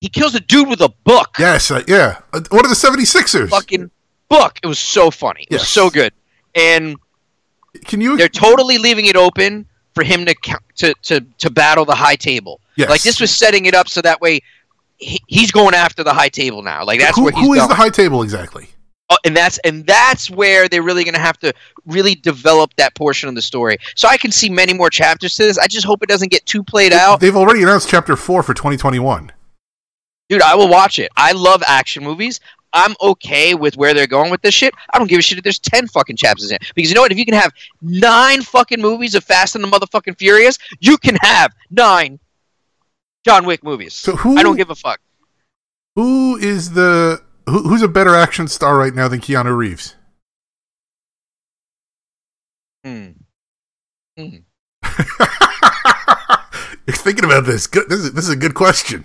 [0.00, 1.36] he kills a dude with a book.
[1.38, 2.18] yes, uh, yeah.
[2.32, 3.48] Uh, one of the 76ers.
[3.50, 3.90] Fucking
[4.28, 4.58] book.
[4.62, 5.42] It was so funny.
[5.50, 5.68] It was Yes.
[5.68, 6.12] so good.
[6.54, 6.96] And
[7.84, 8.16] Can you?
[8.16, 10.34] they're totally leaving it open for him to
[10.76, 12.60] to to to battle the high table.
[12.76, 12.88] yes.
[12.88, 14.40] Like this was setting it up so that way
[14.96, 16.84] he, he's going after the high table now.
[16.84, 18.68] Like that's who, where he's who is the high table exactly?
[19.10, 21.52] Uh, and that's and that's where they're really going to have to
[21.84, 23.76] really develop that portion of the story.
[23.96, 25.58] So I can see many more chapters to this.
[25.58, 27.20] I just hope it doesn't get too played out.
[27.20, 29.32] They've already announced chapter four for 2021.
[30.28, 31.10] Dude, I will watch it.
[31.16, 32.38] I love action movies.
[32.72, 34.72] I'm okay with where they're going with this shit.
[34.92, 36.72] I don't give a shit if there's 10 fucking chapters in it.
[36.76, 37.10] Because you know what?
[37.10, 41.16] If you can have nine fucking movies of Fast and the motherfucking Furious, you can
[41.20, 42.20] have nine
[43.24, 43.94] John Wick movies.
[43.94, 44.36] So who?
[44.36, 45.00] I don't give a fuck.
[45.96, 47.22] Who is the?
[47.50, 49.96] Who, who's a better action star right now than Keanu Reeves?
[52.84, 53.10] Hmm.
[54.16, 54.36] Hmm.
[56.86, 57.66] You're thinking about this.
[57.66, 57.88] Good.
[57.88, 59.04] This is, this is a good question.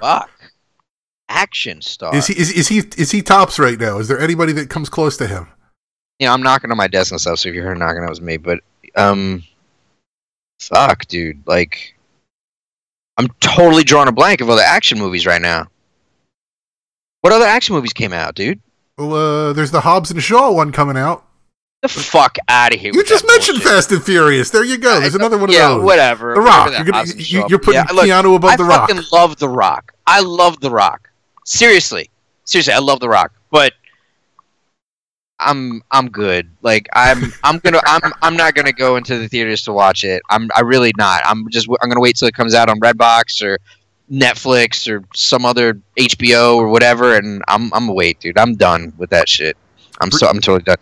[0.00, 0.30] Fuck.
[1.28, 2.14] Action star.
[2.14, 3.98] Is he is, is he is he tops right now?
[3.98, 5.48] Is there anybody that comes close to him?
[6.20, 8.10] you know, I'm knocking on my desk and stuff, so if you heard knocking, that
[8.10, 8.36] was me.
[8.36, 8.60] But,
[8.94, 9.42] um,
[10.60, 11.42] fuck, dude.
[11.46, 11.96] Like,
[13.16, 15.68] I'm totally drawing a blank of other action movies right now.
[17.20, 18.60] What other action movies came out, dude?
[18.96, 21.26] Well, uh, there's the Hobbs and Shaw one coming out.
[21.82, 22.92] The fuck out of here!
[22.94, 23.72] You just mentioned bullshit.
[23.72, 24.50] Fast and Furious.
[24.50, 25.00] There you go.
[25.00, 25.82] There's another one of yeah, those.
[25.82, 26.34] whatever.
[26.34, 26.72] The Rock.
[26.72, 28.82] You're, gonna, you, you're putting yeah, look, Keanu above I The Rock.
[28.82, 29.94] I fucking love The Rock.
[30.06, 31.08] I love The Rock.
[31.46, 32.10] Seriously,
[32.44, 33.32] seriously, I love The Rock.
[33.50, 33.72] But
[35.38, 36.50] I'm I'm good.
[36.60, 40.22] Like I'm I'm gonna I'm I'm not gonna go into the theaters to watch it.
[40.28, 41.22] I'm I really not.
[41.24, 43.58] I'm just I'm gonna wait till it comes out on Redbox or
[44.10, 48.38] Netflix or some other HBO or whatever, and I'm I'm wait, dude.
[48.38, 49.56] I'm done with that shit.
[50.00, 50.76] I'm so I'm totally done.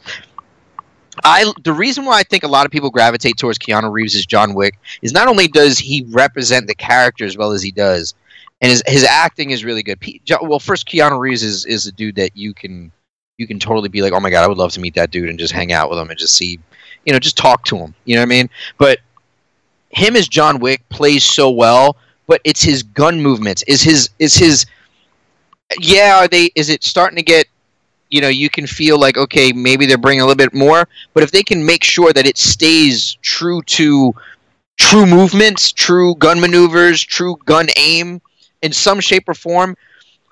[1.25, 4.25] I the reason why I think a lot of people gravitate towards Keanu Reeves as
[4.25, 8.15] John Wick is not only does he represent the character as well as he does,
[8.61, 9.99] and his his acting is really good.
[10.43, 12.93] Well, first Keanu Reeves is is a dude that you can
[13.37, 15.29] you can totally be like, oh my god, I would love to meet that dude
[15.29, 16.59] and just hang out with him and just see,
[17.05, 17.95] you know, just talk to him.
[18.05, 18.51] You know what I mean?
[18.79, 18.99] But
[19.91, 21.97] him as John Wick plays so well,
[22.29, 24.67] but it's his gun movements, is his is his
[25.81, 27.49] yeah, are they is it starting to get
[28.11, 31.23] you know, you can feel like okay, maybe they're bringing a little bit more, but
[31.23, 34.15] if they can make sure that it stays true to
[34.77, 38.21] true movements, true gun maneuvers, true gun aim
[38.63, 39.77] in some shape or form,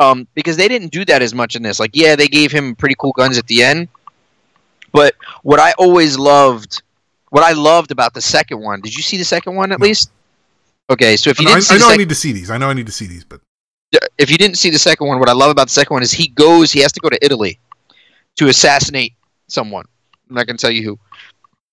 [0.00, 1.78] um, because they didn't do that as much in this.
[1.78, 3.88] Like, yeah, they gave him pretty cool guns at the end,
[4.92, 6.82] but what I always loved,
[7.30, 10.10] what I loved about the second one, did you see the second one at least?
[10.88, 12.32] Okay, so if you I, know- didn't see I the know I need to see
[12.32, 12.50] these.
[12.50, 13.40] I know I need to see these, but
[14.18, 16.12] if you didn't see the second one, what I love about the second one is
[16.12, 17.58] he goes, he has to go to Italy
[18.36, 19.14] to assassinate
[19.48, 19.84] someone.
[20.28, 20.98] I'm not going to tell you who.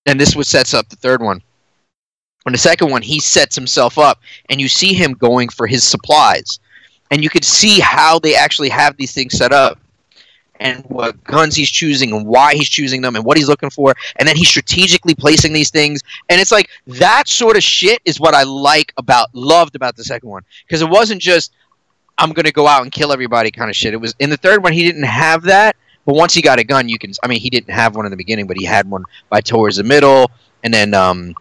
[0.06, 1.42] And this what sets up the third one.
[2.46, 5.82] On the second one, he sets himself up, and you see him going for his
[5.84, 6.58] supplies.
[7.10, 9.78] and you could see how they actually have these things set up
[10.60, 13.94] and what guns he's choosing and why he's choosing them and what he's looking for
[14.16, 18.20] and then he's strategically placing these things and it's like that sort of shit is
[18.20, 21.52] what i like about loved about the second one because it wasn't just
[22.18, 24.62] i'm gonna go out and kill everybody kind of shit it was in the third
[24.62, 25.74] one he didn't have that
[26.06, 28.10] but once he got a gun you can i mean he didn't have one in
[28.10, 30.30] the beginning but he had one by towards the middle
[30.62, 31.34] and then um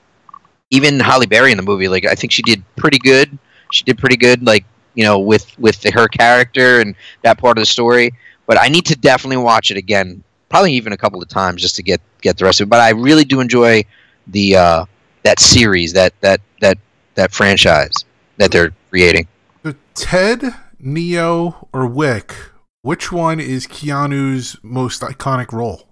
[0.74, 3.38] even Halle Berry in the movie, like I think she did pretty good.
[3.72, 7.60] She did pretty good, like you know, with with the, her character and that part
[7.60, 8.12] of the story.
[8.46, 11.76] But I need to definitely watch it again, probably even a couple of times just
[11.78, 12.70] to get get the rest of it.
[12.70, 13.84] But I really do enjoy
[14.28, 14.86] the uh,
[15.24, 16.78] that series, that that that
[17.16, 18.06] that franchise
[18.38, 19.28] that they're creating.
[19.64, 22.34] So Ted, Neo, or Wick,
[22.82, 25.88] which one is Keanu's most iconic role?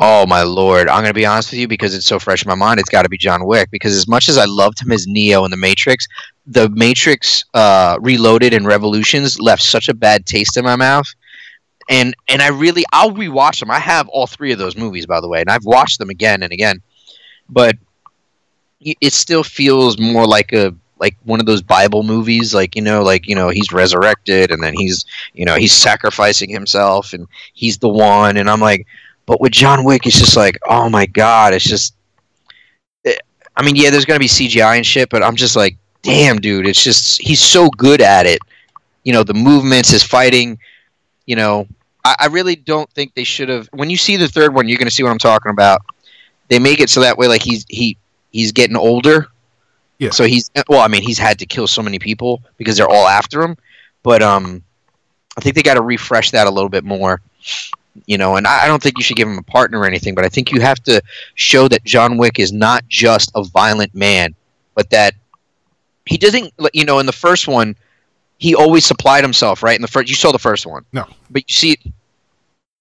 [0.00, 0.88] Oh my lord!
[0.88, 2.80] I'm gonna be honest with you because it's so fresh in my mind.
[2.80, 5.44] It's got to be John Wick because as much as I loved him as Neo
[5.44, 6.06] in the Matrix,
[6.46, 11.06] the Matrix uh, Reloaded and Revolutions left such a bad taste in my mouth.
[11.88, 13.70] And and I really I'll rewatch them.
[13.70, 16.42] I have all three of those movies by the way, and I've watched them again
[16.42, 16.80] and again.
[17.48, 17.76] But
[18.80, 23.02] it still feels more like a like one of those Bible movies, like you know,
[23.02, 27.78] like you know, he's resurrected and then he's you know he's sacrificing himself and he's
[27.78, 28.86] the one, and I'm like
[29.26, 31.94] but with John Wick, it's just like, oh my god, it's just.
[33.04, 33.20] It,
[33.56, 36.66] I mean, yeah, there's gonna be CGI and shit, but I'm just like, damn, dude,
[36.66, 38.40] it's just he's so good at it.
[39.04, 40.58] You know, the movements, his fighting.
[41.26, 41.68] You know,
[42.04, 43.68] I, I really don't think they should have.
[43.72, 45.80] When you see the third one, you're gonna see what I'm talking about.
[46.48, 47.96] They make it so that way, like he's he
[48.32, 49.28] he's getting older.
[49.98, 50.10] Yeah.
[50.10, 53.06] So he's well, I mean, he's had to kill so many people because they're all
[53.06, 53.56] after him.
[54.02, 54.64] But um,
[55.36, 57.20] I think they got to refresh that a little bit more
[58.06, 60.14] you know, and I, I don't think you should give him a partner or anything,
[60.14, 61.02] but I think you have to
[61.34, 64.34] show that John Wick is not just a violent man,
[64.74, 65.14] but that
[66.06, 67.76] he doesn't, you know, in the first one,
[68.38, 69.76] he always supplied himself, right?
[69.76, 71.06] In the first, you saw the first one, No.
[71.30, 71.76] but you see,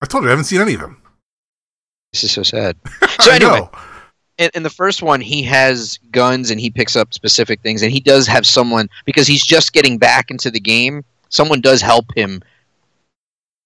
[0.01, 1.01] I told you I haven't seen any of them.
[2.13, 2.75] this is so sad.
[3.21, 3.69] So I anyway, know.
[4.39, 7.91] in, in the first one, he has guns and he picks up specific things, and
[7.91, 11.03] he does have someone because he's just getting back into the game.
[11.29, 12.41] Someone does help him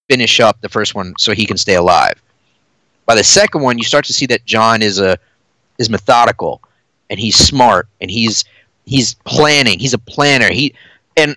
[0.08, 2.20] finish up the first one so he can stay alive.
[3.06, 5.18] By the second one, you start to see that John is a
[5.78, 6.62] is methodical
[7.10, 8.44] and he's smart and he's
[8.84, 9.78] he's planning.
[9.78, 10.48] He's a planner.
[10.50, 10.74] He
[11.16, 11.36] and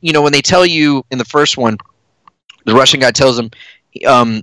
[0.00, 1.76] you know when they tell you in the first one,
[2.64, 3.50] the Russian guy tells him,
[4.06, 4.42] um,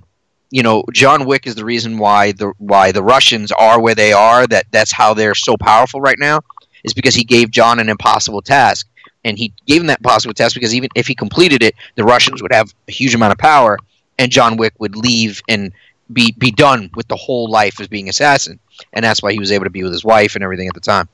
[0.50, 4.12] you know, John Wick is the reason why the why the Russians are where they
[4.12, 4.46] are.
[4.46, 6.40] That that's how they're so powerful right now.
[6.84, 8.88] Is because he gave John an impossible task,
[9.24, 12.42] and he gave him that possible test because even if he completed it, the Russians
[12.42, 13.78] would have a huge amount of power,
[14.18, 15.72] and John Wick would leave and
[16.12, 18.58] be be done with the whole life as being assassin,
[18.92, 20.80] and that's why he was able to be with his wife and everything at the
[20.80, 21.08] time.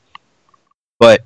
[0.98, 1.24] But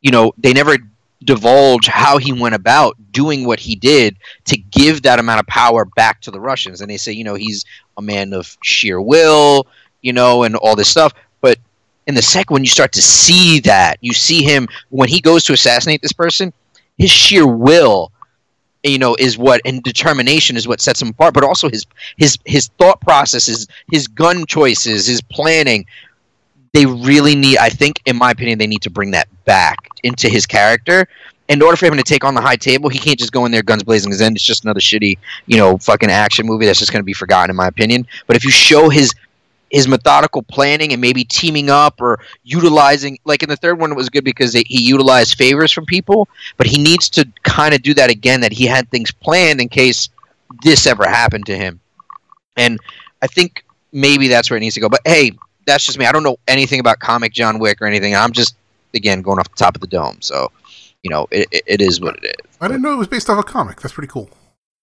[0.00, 0.78] you know, they never
[1.24, 4.16] divulge how he went about doing what he did
[4.46, 6.80] to give that amount of power back to the Russians.
[6.80, 7.64] And they say, you know, he's
[7.96, 9.66] a man of sheer will,
[10.00, 11.12] you know, and all this stuff.
[11.40, 11.58] But
[12.06, 13.98] in the second one, you start to see that.
[14.00, 16.52] You see him when he goes to assassinate this person,
[16.98, 18.12] his sheer will,
[18.82, 21.34] you know, is what and determination is what sets him apart.
[21.34, 21.86] But also his
[22.16, 25.86] his his thought processes, his gun choices, his planning.
[26.72, 27.58] They really need.
[27.58, 31.08] I think, in my opinion, they need to bring that back into his character.
[31.48, 33.50] In order for him to take on the high table, he can't just go in
[33.50, 34.12] there guns blazing.
[34.12, 37.04] his end it's just another shitty, you know, fucking action movie that's just going to
[37.04, 38.06] be forgotten, in my opinion.
[38.28, 39.12] But if you show his
[39.70, 43.96] his methodical planning and maybe teaming up or utilizing like in the third one it
[43.96, 47.82] was good because they, he utilized favors from people but he needs to kind of
[47.82, 50.08] do that again that he had things planned in case
[50.62, 51.80] this ever happened to him
[52.56, 52.78] and
[53.22, 55.32] i think maybe that's where it needs to go but hey
[55.66, 58.56] that's just me i don't know anything about comic john wick or anything i'm just
[58.94, 60.50] again going off the top of the dome so
[61.02, 63.30] you know it, it, it is what it is I didn't know it was based
[63.30, 63.80] off a comic.
[63.80, 64.28] That's pretty cool.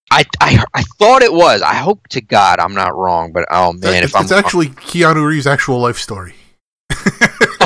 [0.10, 3.74] I, I, I thought it was i hope to god i'm not wrong but oh
[3.74, 6.34] man it's, if i'm it's actually Keanu Reeves' actual life story.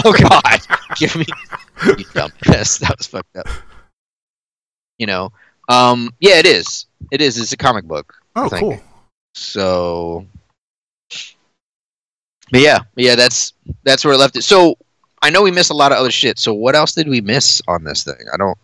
[0.04, 0.60] Oh God,
[0.96, 1.26] give me
[1.86, 2.80] you dumbass.
[2.80, 3.48] That was fucked up.
[4.98, 5.32] You know,
[5.70, 6.88] um, yeah, it is.
[7.12, 7.40] It is.
[7.40, 8.14] It's a comic book.
[8.36, 8.80] Oh, cool.
[9.36, 10.26] So,
[12.52, 14.44] but yeah, yeah, that's that's where I left it.
[14.44, 14.76] So
[15.22, 16.40] I know we missed a lot of other shit.
[16.40, 18.26] So what else did we miss on this thing?
[18.34, 18.58] I don't.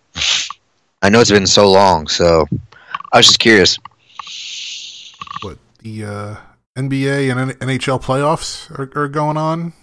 [1.02, 2.48] I know it's been so long, so
[3.18, 3.80] I was just curious.
[5.42, 6.36] What the uh,
[6.78, 9.74] NBA and NHL playoffs are, are going on?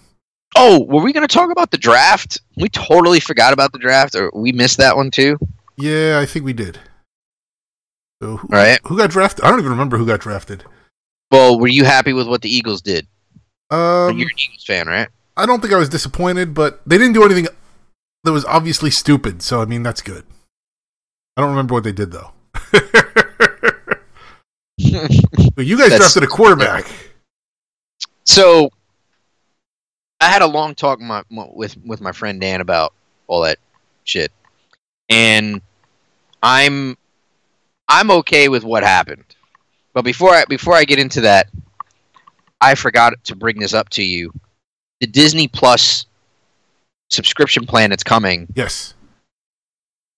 [0.55, 2.39] Oh, were we going to talk about the draft?
[2.55, 5.37] We totally forgot about the draft, or we missed that one too.
[5.75, 6.79] Yeah, I think we did.
[8.23, 8.79] So who, Right.
[8.85, 9.43] who got drafted?
[9.43, 10.63] I don't even remember who got drafted.
[11.29, 13.05] Well, were you happy with what the Eagles did?
[13.69, 15.09] Um, You're an Eagles fan, right?
[15.35, 17.49] I don't think I was disappointed, but they didn't do anything
[18.23, 19.41] that was obviously stupid.
[19.41, 20.23] So I mean, that's good.
[21.35, 22.31] I don't remember what they did though.
[24.77, 26.85] But you guys That's- drafted a quarterback.
[28.25, 28.69] So,
[30.19, 32.93] I had a long talk my, my- with with my friend Dan about
[33.27, 33.59] all that
[34.03, 34.31] shit,
[35.09, 35.61] and
[36.41, 36.97] I'm
[37.87, 39.23] I'm okay with what happened.
[39.93, 41.47] But before I before I get into that,
[42.59, 44.33] I forgot to bring this up to you.
[45.01, 46.05] The Disney Plus
[47.11, 48.93] subscription plan that's coming, Yes,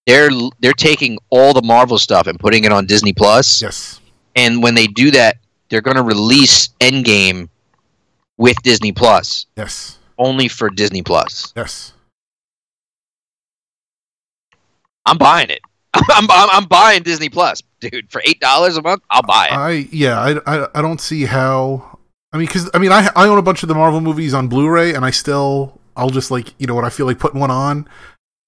[0.06, 0.30] they're
[0.62, 3.62] they're taking all the Marvel stuff and putting it on Disney Plus.
[3.62, 4.00] yes,
[4.38, 5.38] And when they do that,
[5.70, 7.50] they're going to release Endgame
[8.38, 9.48] with Disney Plus.
[9.58, 11.52] yes, only for Disney Plus.
[11.56, 11.94] yes.
[15.06, 15.62] I'm buying it.
[15.94, 18.12] I'm, I'm, I'm buying Disney Plus, dude.
[18.12, 19.54] For eight dollars a month, I'll buy it.
[19.54, 21.98] I yeah, I, I I don't see how.
[22.34, 24.50] I mean, because I mean, I I own a bunch of the Marvel movies on
[24.50, 27.52] Blu-ray, and I still I'll just like you know when I feel like putting one
[27.52, 27.88] on.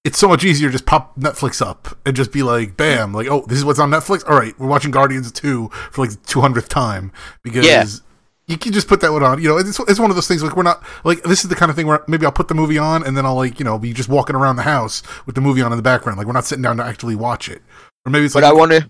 [0.05, 3.27] It's so much easier to just pop Netflix up and just be like, bam, like
[3.27, 4.27] oh, this is what's on Netflix.
[4.29, 7.11] All right, we're watching Guardians two for like the two hundredth time
[7.43, 7.65] because.
[7.65, 7.85] Yeah.
[8.47, 9.59] You can just put that one on, you know.
[9.59, 11.75] It's, it's one of those things like we're not like this is the kind of
[11.75, 13.93] thing where maybe I'll put the movie on and then I'll like you know be
[13.93, 16.45] just walking around the house with the movie on in the background, like we're not
[16.45, 17.61] sitting down to actually watch it,
[18.07, 18.89] or maybe it's what like I wanted,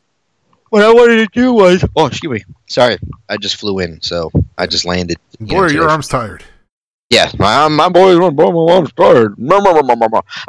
[0.70, 4.32] what I wanted to do was, oh, excuse me, sorry, I just flew in, so
[4.58, 5.18] I just landed.
[5.42, 6.42] you know, boy, your arm's tired.
[7.10, 9.36] Yeah, my my boy's on, my mom's tired.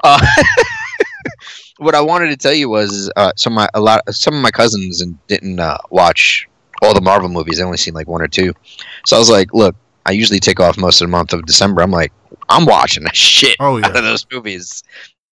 [0.02, 0.26] Uh,
[1.78, 4.42] what I wanted to tell you was, uh, some of my a lot, some of
[4.42, 6.46] my cousins and didn't uh, watch
[6.82, 7.58] all the Marvel movies.
[7.58, 8.52] They only seen like one or two.
[9.06, 11.82] So I was like, look, I usually take off most of the month of December.
[11.82, 12.12] I'm like,
[12.50, 14.82] I'm watching the shit Oh out of those movies,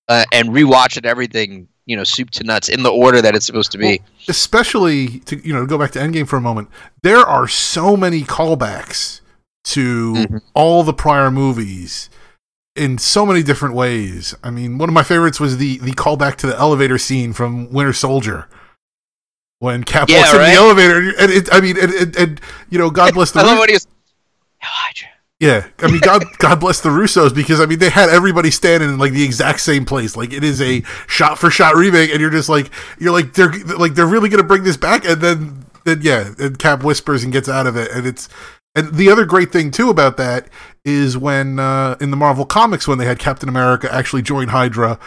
[0.09, 3.73] uh, and rewatching everything, you know, soup to nuts in the order that it's supposed
[3.73, 4.01] to be.
[4.29, 6.71] especially to you know go back to Endgame for a moment.
[7.03, 9.21] There are so many callbacks
[9.69, 10.41] to Mhm.
[10.55, 12.09] all the prior movies
[12.77, 14.35] in so many different ways.
[14.45, 17.73] I mean, one of my favorites was the the callback to the elevator scene from
[17.73, 18.47] Winter Soldier.
[19.61, 22.79] When Cap Yeah, walks in the elevator, and it, I mean, and, and, and you
[22.79, 23.87] know, God bless the I love Ru- what he was.
[25.41, 28.89] Yeah, I mean, God, God bless the Russos because I mean they had everybody standing
[28.89, 30.17] in like the exact same place.
[30.17, 33.53] Like it is a shot for shot remake, and you're just like you're like they're
[33.79, 37.33] like they're really gonna bring this back, and then then yeah, and Cap whispers and
[37.33, 38.29] gets out of it, and it's
[38.79, 40.49] and the other great thing too about that
[40.85, 44.99] is when uh, in the Marvel comics when they had Captain America actually join Hydra.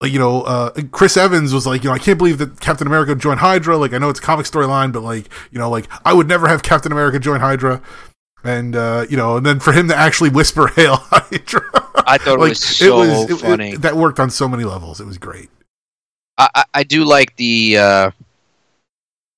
[0.00, 2.86] Like, you know, uh, Chris Evans was like, you know, I can't believe that Captain
[2.86, 3.76] America joined Hydra.
[3.76, 6.46] Like, I know it's a comic storyline, but like, you know, like I would never
[6.48, 7.82] have Captain America join Hydra
[8.44, 11.62] and uh, you know, and then for him to actually whisper "Hail Hydra,"
[12.06, 13.76] I thought it was so it- it- funny.
[13.76, 15.00] that worked on so many levels.
[15.00, 15.50] It was great.
[16.36, 18.10] I, I, I do like the uh,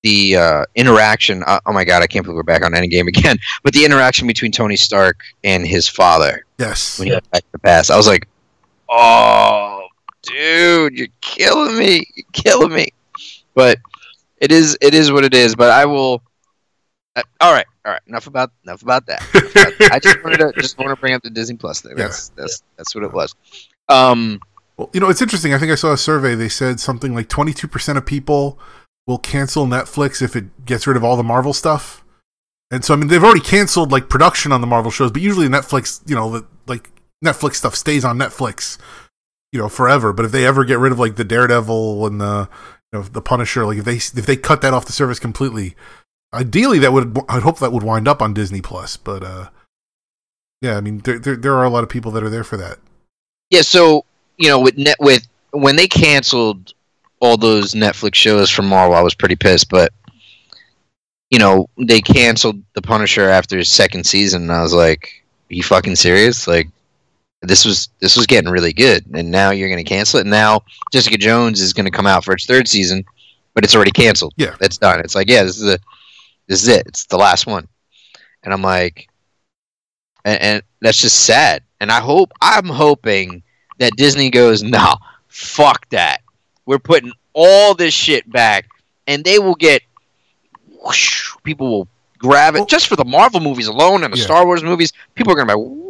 [0.03, 1.43] the uh, interaction.
[1.47, 3.39] Uh, oh my god, I can't believe we're back on Endgame again.
[3.63, 7.53] But the interaction between Tony Stark and his father Yes, when he went back to
[7.53, 8.29] the past, I was like,
[8.89, 9.87] "Oh,
[10.23, 12.07] dude, you're killing me!
[12.15, 12.89] You're killing me!"
[13.55, 13.79] But
[14.39, 15.55] it is it is what it is.
[15.55, 16.23] But I will.
[17.17, 18.03] Uh, all right, all right.
[18.07, 19.23] Enough about enough about that.
[19.35, 19.93] Enough about that.
[19.93, 21.93] I just wanted to just want to bring up the Disney Plus thing.
[21.97, 22.05] Yeah.
[22.05, 23.35] That's that's that's what it was.
[23.89, 24.41] Um,
[24.77, 25.53] well, you know, it's interesting.
[25.53, 26.35] I think I saw a survey.
[26.35, 28.59] They said something like twenty-two percent of people
[29.11, 32.05] will cancel Netflix if it gets rid of all the Marvel stuff.
[32.71, 35.49] And so, I mean, they've already canceled like production on the Marvel shows, but usually
[35.49, 36.91] Netflix, you know, the, like
[37.25, 38.79] Netflix stuff stays on Netflix,
[39.53, 40.13] you know, forever.
[40.13, 42.49] But if they ever get rid of like the Daredevil and the,
[42.93, 45.75] you know, the Punisher, like if they if they cut that off the service completely,
[46.33, 48.97] ideally that would I'd hope that would wind up on Disney Plus.
[48.97, 49.51] But uh,
[50.63, 52.57] yeah, I mean, there, there there are a lot of people that are there for
[52.57, 52.79] that.
[53.51, 54.05] Yeah, so
[54.37, 56.73] you know, with net with when they canceled
[57.21, 59.69] all those Netflix shows from Marvel, I was pretty pissed.
[59.69, 59.93] But
[61.31, 65.55] you know, they canceled The Punisher after his second season, and I was like, "Are
[65.55, 66.47] you fucking serious?
[66.47, 66.69] Like,
[67.43, 70.23] this was this was getting really good, and now you're going to cancel it?
[70.23, 73.05] And now Jessica Jones is going to come out for its third season,
[73.55, 74.35] but it's already canceled.
[74.37, 74.57] Yeah.
[74.61, 75.01] it's done.
[75.01, 75.79] It's like, yeah, this is a
[76.49, 76.87] this is it.
[76.87, 77.69] It's the last one."
[78.43, 79.11] And I'm like,
[80.25, 81.63] and, and that's just sad.
[81.81, 83.43] And I hope I'm hoping
[83.79, 84.97] that Disney goes, no,
[85.29, 86.21] fuck that.
[86.71, 88.67] We're putting all this shit back,
[89.09, 89.83] and they will get
[90.85, 94.23] whoosh, people will grab it Well- just for the Marvel movies alone and the Yeah.
[94.23, 94.93] Star Wars movies.
[95.17, 95.90] People are gonna be whoop,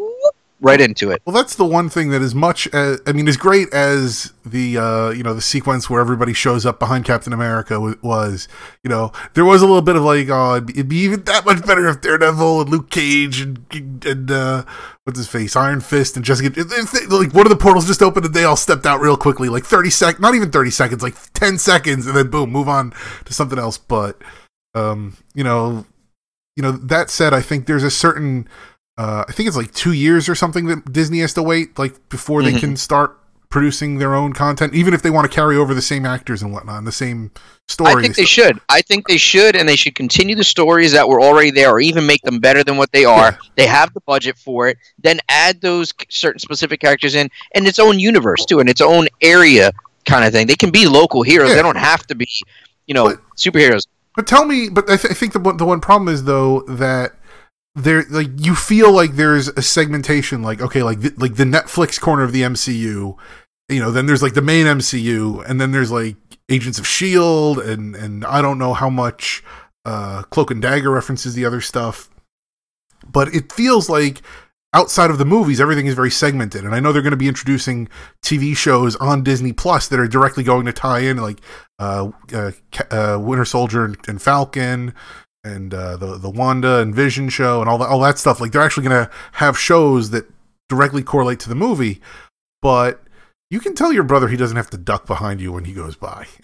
[0.61, 1.23] right into it.
[1.25, 4.77] Well, that's the one thing that as much as I mean, as great as the
[4.79, 8.47] uh, you know the sequence where everybody shows up behind Captain America w- was,
[8.85, 11.23] you know, there was a little bit of like, oh, it'd be, it'd be even
[11.25, 14.65] that much better if Daredevil and Luke Cage and and uh,
[15.05, 18.03] what's his face, Iron Fist and Jessica, if they, like one of the portals just
[18.03, 21.03] opened and they all stepped out real quickly, like thirty sec, not even thirty seconds,
[21.03, 22.93] like ten seconds, and then boom, move on
[23.25, 23.79] to something else.
[23.79, 24.21] But
[24.75, 25.87] um, you know,
[26.57, 28.47] you know that said, I think there's a certain
[29.01, 31.95] uh, I think it's like two years or something that Disney has to wait, like
[32.09, 32.61] before they Mhm.
[32.61, 33.17] can start
[33.49, 36.53] producing their own content, even if they want to carry over the same actors and
[36.53, 37.33] whatnot, and the same
[37.67, 37.93] story.
[37.99, 38.61] I think they should.
[38.69, 41.81] I think they should, and they should continue the stories that were already there, or
[41.81, 43.31] even make them better than what they are.
[43.33, 43.37] Yeah.
[43.57, 44.77] They have the budget for it.
[45.03, 49.09] Then add those certain specific characters in, and its own universe too, and its own
[49.21, 49.73] area
[50.07, 50.47] kind of thing.
[50.47, 51.49] They can be local heroes.
[51.51, 51.57] Yeah.
[51.57, 52.29] They don't have to be,
[52.87, 53.83] you know, But- superheroes.
[54.17, 57.13] But tell me, but I, th- I think the the one problem is though that
[57.75, 62.23] there like you feel like there's a segmentation, like okay, like like the Netflix corner
[62.23, 63.17] of the MCU,
[63.69, 66.17] you know, then there's like the main MCU, and then there's like
[66.49, 69.45] Agents of Shield, and and I don't know how much
[69.85, 72.11] uh, Cloak and Dagger references the other stuff,
[73.07, 74.23] but it feels like
[74.73, 77.27] outside of the movies everything is very segmented and i know they're going to be
[77.27, 77.89] introducing
[78.23, 81.41] tv shows on disney plus that are directly going to tie in like
[81.81, 82.53] uh, uh,
[82.91, 84.95] uh winter soldier and, and falcon
[85.43, 88.53] and uh, the the wanda and vision show and all that all that stuff like
[88.53, 90.27] they're actually to have shows that
[90.69, 92.01] directly correlate to the movie
[92.63, 93.03] but
[93.51, 95.97] you can tell your brother he doesn't have to duck behind you when he goes
[95.97, 96.27] by.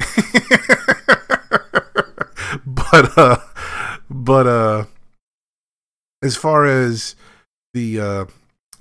[2.64, 3.38] But uh
[4.08, 4.84] but uh
[6.22, 7.14] as far as
[7.74, 8.24] the uh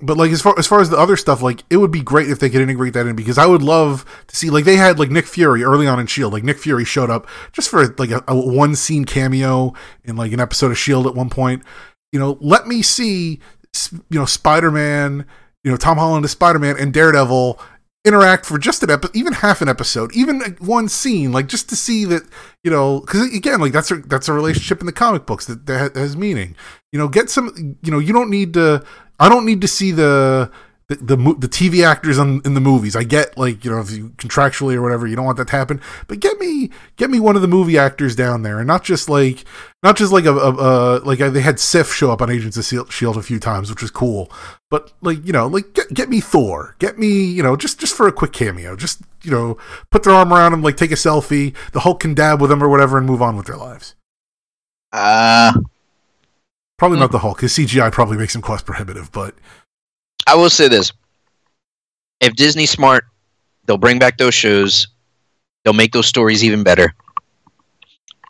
[0.00, 2.30] but like as far as far as the other stuff like it would be great
[2.30, 4.98] if they could integrate that in because i would love to see like they had
[4.98, 8.10] like nick fury early on in shield like nick fury showed up just for like
[8.10, 9.72] a, a one scene cameo
[10.04, 11.62] in like an episode of shield at one point.
[12.12, 13.40] You know let me see
[13.90, 15.26] you know spider-man
[15.64, 17.60] you know tom holland as spider-man and daredevil
[18.06, 21.74] interact for just an episode even half an episode even one scene like just to
[21.74, 22.22] see that
[22.62, 25.66] you know because again like that's a that's a relationship in the comic books that,
[25.66, 26.54] that has meaning.
[26.92, 28.82] You know get some you know you don't need to
[29.18, 30.50] i don't need to see the
[30.88, 32.94] the the, the TV actors on, in the movies.
[32.94, 35.56] I get like you know if you contractually or whatever you don't want that to
[35.56, 38.84] happen, but get me get me one of the movie actors down there, and not
[38.84, 39.44] just like
[39.82, 42.64] not just like a, a, a like they had Sif show up on Agents of
[42.64, 44.30] Shield- Shield a few times, which was cool.
[44.70, 47.94] But like you know like get, get me Thor, get me you know just just
[47.96, 49.58] for a quick cameo, just you know
[49.90, 52.62] put their arm around him, like take a selfie, the Hulk can dab with him
[52.62, 53.96] or whatever, and move on with their lives.
[54.92, 55.52] Uh,
[56.78, 57.00] Probably Hmm.
[57.02, 59.34] not the Hulk, His CGI probably makes him cost prohibitive, but
[60.26, 60.92] I will say this:
[62.20, 63.04] if Disney's smart,
[63.64, 64.88] they'll bring back those shows.
[65.64, 66.94] They'll make those stories even better,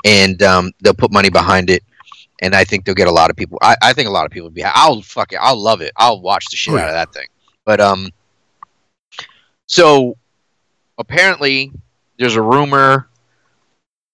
[0.05, 1.82] and um, they'll put money behind it.
[2.42, 3.59] And I think they'll get a lot of people.
[3.62, 4.62] I, I think a lot of people would be.
[4.62, 5.38] I'll fuck it.
[5.40, 5.92] I'll love it.
[5.97, 7.26] I'll watch the shit Oh, out of that thing.
[7.64, 8.11] But um,
[9.66, 10.16] so
[10.99, 11.72] apparently
[12.18, 13.09] there's a rumor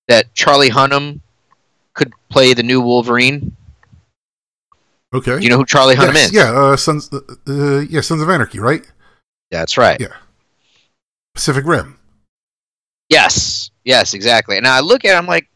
[0.09, 1.21] that Charlie Hunnam
[1.95, 3.57] could play the new Wolverine.
[5.13, 5.39] Okay.
[5.41, 6.33] You know who Charlie Hunnam yes, is?
[6.33, 8.83] yeah, uh, Sons, uh, uh, yeah, Sons of Anarchy, right?
[9.51, 10.01] that's right.
[10.01, 10.15] Yeah.
[11.35, 11.99] Pacific Rim.
[13.11, 14.57] Yes, yes, exactly.
[14.57, 15.49] And I look at it, I'm like,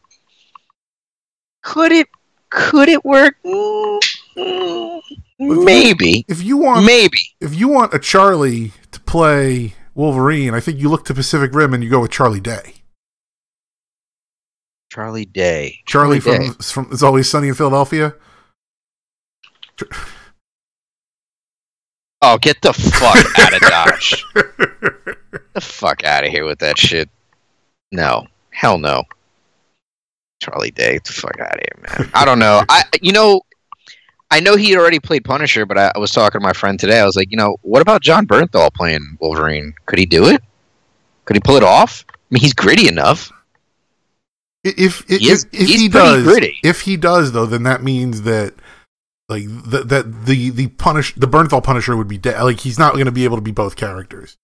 [1.63, 2.07] could it,
[2.51, 3.35] could it work?
[3.43, 5.01] Mm,
[5.39, 7.17] maybe, If you want, maybe.
[7.41, 11.73] if you want a Charlie to play Wolverine, I think you look to Pacific Rim
[11.73, 12.75] and you go with Charlie Day.
[14.91, 15.79] Charlie Day.
[15.85, 16.49] Charlie, Day.
[16.49, 18.13] from from It's Always Sunny in Philadelphia.
[22.21, 24.25] Oh, get the fuck out of Dodge.
[24.33, 27.09] Get the fuck out of here with that shit.
[27.91, 29.03] No, hell no.
[30.41, 32.09] Charlie Day, get the fuck out of here, man.
[32.15, 32.63] I don't know.
[32.69, 33.41] I, you know,
[34.31, 36.79] I know he had already played Punisher, but I, I was talking to my friend
[36.79, 36.99] today.
[36.99, 39.75] I was like, you know, what about Jon Bernthal playing Wolverine?
[39.85, 40.41] Could he do it?
[41.25, 42.03] Could he pull it off?
[42.09, 43.31] I mean, he's gritty enough.
[44.63, 46.57] if if, He is- if, if he does, gritty.
[46.63, 48.55] if he does though, then that means that
[49.29, 52.41] like that that the the punish the Bernthal Punisher would be dead.
[52.41, 54.37] Like he's not going to be able to be both characters.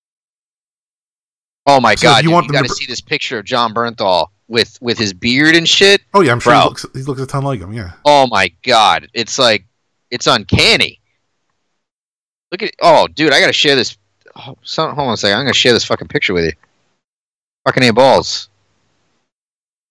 [1.65, 3.73] Oh my So god, you want you got to br- see this picture of Jon
[3.73, 6.01] Bernthal with with his beard and shit.
[6.13, 7.71] Oh yeah, I'm sure he looks, he looks a ton like him.
[7.73, 7.91] Yeah.
[8.05, 9.65] Oh my god, it's like
[10.11, 10.99] it's uncanny.
[12.51, 13.97] Look at oh, dude, I gotta share this.
[14.35, 16.53] Oh, son, hold on a second, I'm gonna share this fucking picture with you.
[17.65, 18.49] Fucking a balls.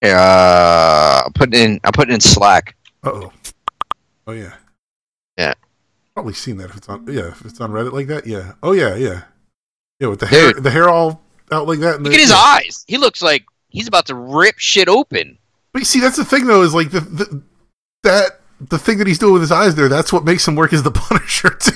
[0.03, 1.81] Yeah, uh, I'm putting in.
[1.85, 2.77] I'm putting in Slack.
[3.03, 3.33] Uh oh.
[4.27, 4.55] Oh yeah.
[5.37, 5.55] Yeah.
[6.15, 8.27] Probably seen that if it's on yeah if it's on Reddit like that.
[8.27, 8.53] Yeah.
[8.63, 9.23] Oh yeah yeah.
[10.01, 10.63] Yeah with the hair Dude.
[10.65, 11.97] the hair all out like that.
[11.97, 12.37] and Look the- at his yeah.
[12.37, 12.85] eyes.
[12.89, 15.39] He looks like he's about to rip shit open.
[15.73, 17.43] But you see, that's the thing though is like the, the
[18.03, 19.89] that the thing that he's doing with his eyes there.
[19.89, 21.73] That's what makes him work as the Punisher too.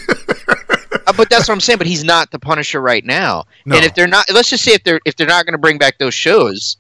[1.07, 1.79] Uh, but that's what I'm saying.
[1.79, 3.45] But he's not the Punisher right now.
[3.65, 3.77] no.
[3.77, 5.79] And if they're not, let's just say if they're if they're not going to bring
[5.79, 6.77] back those shows,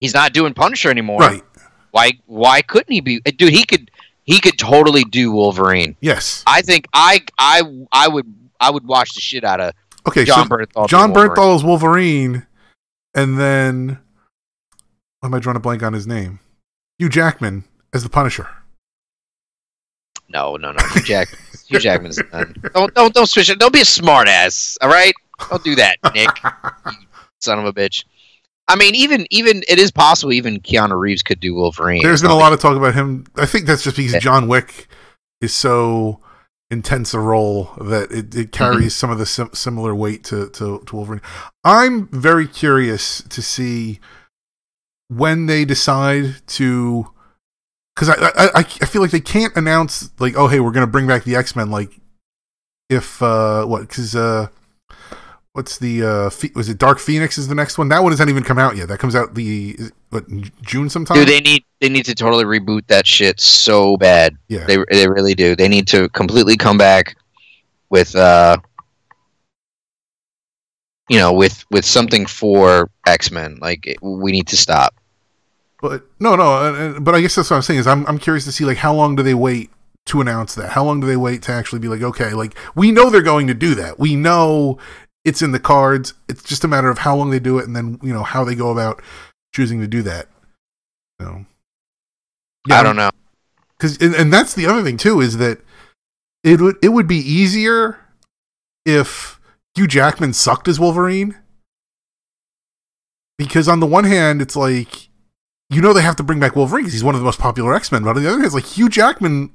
[0.00, 1.20] he's not doing Punisher anymore.
[1.20, 1.42] right.
[1.90, 3.20] Why why couldn't he be?
[3.20, 3.90] Dude, he could
[4.26, 5.96] he could totally do Wolverine.
[6.00, 6.44] Yes.
[6.46, 9.72] I think I I I would I would watch the shit out of
[10.06, 10.24] Okay.
[10.24, 10.88] Jon so Bernthal.
[10.88, 12.46] Jon Bernthal is Wolverine,
[13.14, 13.98] and then
[15.20, 16.38] why am I drawing a blank on his name?
[16.98, 18.48] Hugh Jackman as the Punisher.
[20.28, 20.78] No, no, no.
[20.92, 21.28] Hugh Jack
[21.66, 22.54] Hugh Jackman's done.
[22.74, 23.58] Don't don't don't switch it.
[23.58, 24.78] Don't be a smart ass.
[24.80, 25.14] All right.
[25.50, 26.30] Don't do that, Nick.
[27.40, 28.04] son of a bitch.
[28.68, 30.32] I mean, even even it is possible.
[30.32, 32.02] Even Keanu Reeves could do Wolverine.
[32.02, 33.26] There's been a lot of talk about him.
[33.36, 34.18] I think that's just because Yeah.
[34.20, 34.88] John Wick
[35.40, 36.20] is so
[36.70, 40.80] intense a role that it, it carries some of the sim- similar weight to, to,
[40.84, 41.22] to Wolverine.
[41.62, 44.00] I'm very curious to see
[45.08, 47.12] when they decide to.
[47.94, 50.84] Because I, I, I I feel like they can't announce, like, oh, hey, we're going
[50.84, 51.70] to bring back the X Men.
[51.70, 51.98] Like,
[52.90, 54.48] if, uh, what, because, uh,
[55.56, 57.88] what's the, uh, Phe- was it Dark Phoenix is the next one?
[57.88, 58.88] That one hasn't even come out yet.
[58.88, 60.24] That comes out the, is what,
[60.62, 61.16] June sometime?
[61.16, 64.36] Dude, they need they need to totally reboot that shit so bad.
[64.48, 64.64] yeah.
[64.66, 65.56] They they really do.
[65.56, 67.16] They need to completely come back
[67.90, 68.58] with uh
[71.08, 73.58] you know, with with something for X-Men.
[73.60, 74.94] Like it- we need to stop.
[75.80, 76.44] But no, no.
[76.44, 78.64] uh, uh, But I guess that's what I'm saying is I'm I'm curious to see
[78.64, 79.70] like how long do they wait
[80.06, 80.70] to announce that?
[80.70, 83.46] How long do they wait to actually be like, okay, like we know they're going
[83.48, 83.98] to do that.
[83.98, 84.78] We know
[85.26, 86.14] it's in the cards.
[86.28, 88.44] It's just a matter of how long they do it, and then you know how
[88.44, 89.02] they go about
[89.52, 90.28] choosing to do that.
[91.20, 91.44] So,
[92.70, 93.10] I don't know.
[93.76, 95.58] because and, and that's the other thing too is that
[96.44, 97.98] it would it would be easier
[98.84, 99.40] if
[99.74, 101.36] Hugh Jackman sucked as Wolverine
[103.36, 105.08] because on the one hand it's like
[105.70, 107.74] you know they have to bring back Wolverine because he's one of the most popular
[107.74, 109.52] X Men, but on the other hand it's like Hugh Jackman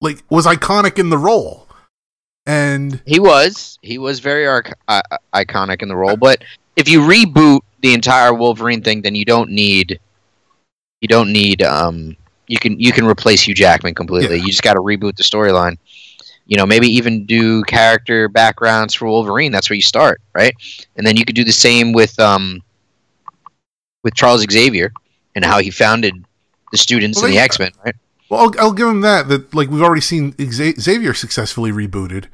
[0.00, 1.68] like was iconic in the role
[2.46, 5.02] and He was he was very arc- uh,
[5.34, 6.42] iconic in the role, but
[6.76, 10.00] if you reboot the entire Wolverine thing, then you don't need
[11.00, 12.16] you don't need um
[12.46, 14.36] you can you can replace Hugh Jackman completely.
[14.36, 14.42] Yeah.
[14.42, 15.78] You just got to reboot the storyline.
[16.46, 19.52] You know, maybe even do character backgrounds for Wolverine.
[19.52, 20.52] That's where you start, right?
[20.96, 22.62] And then you could do the same with um
[24.02, 24.92] with Charles Xavier
[25.34, 26.24] and how he founded
[26.72, 27.94] the students Well, in the X Men, right?
[28.30, 29.28] Well, I'll, I'll give him that.
[29.28, 32.26] That like we've already seen Xavier successfully rebooted.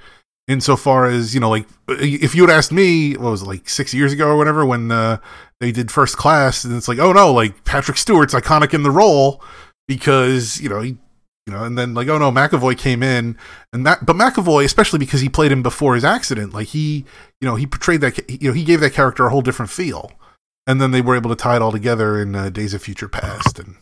[0.48, 3.92] Insofar as you know, like if you had asked me, what was it, like six
[3.92, 5.16] years ago or whatever, when uh,
[5.58, 8.90] they did First Class, and it's like, oh no, like Patrick Stewart's iconic in the
[8.90, 9.42] role
[9.88, 10.90] because you know he,
[11.46, 13.36] you know, and then like, oh no, McAvoy came in,
[13.72, 17.04] and that, but McAvoy, especially because he played him before his accident, like he,
[17.40, 20.12] you know, he portrayed that, you know, he gave that character a whole different feel,
[20.66, 23.08] and then they were able to tie it all together in uh, Days of Future
[23.08, 23.76] Past, and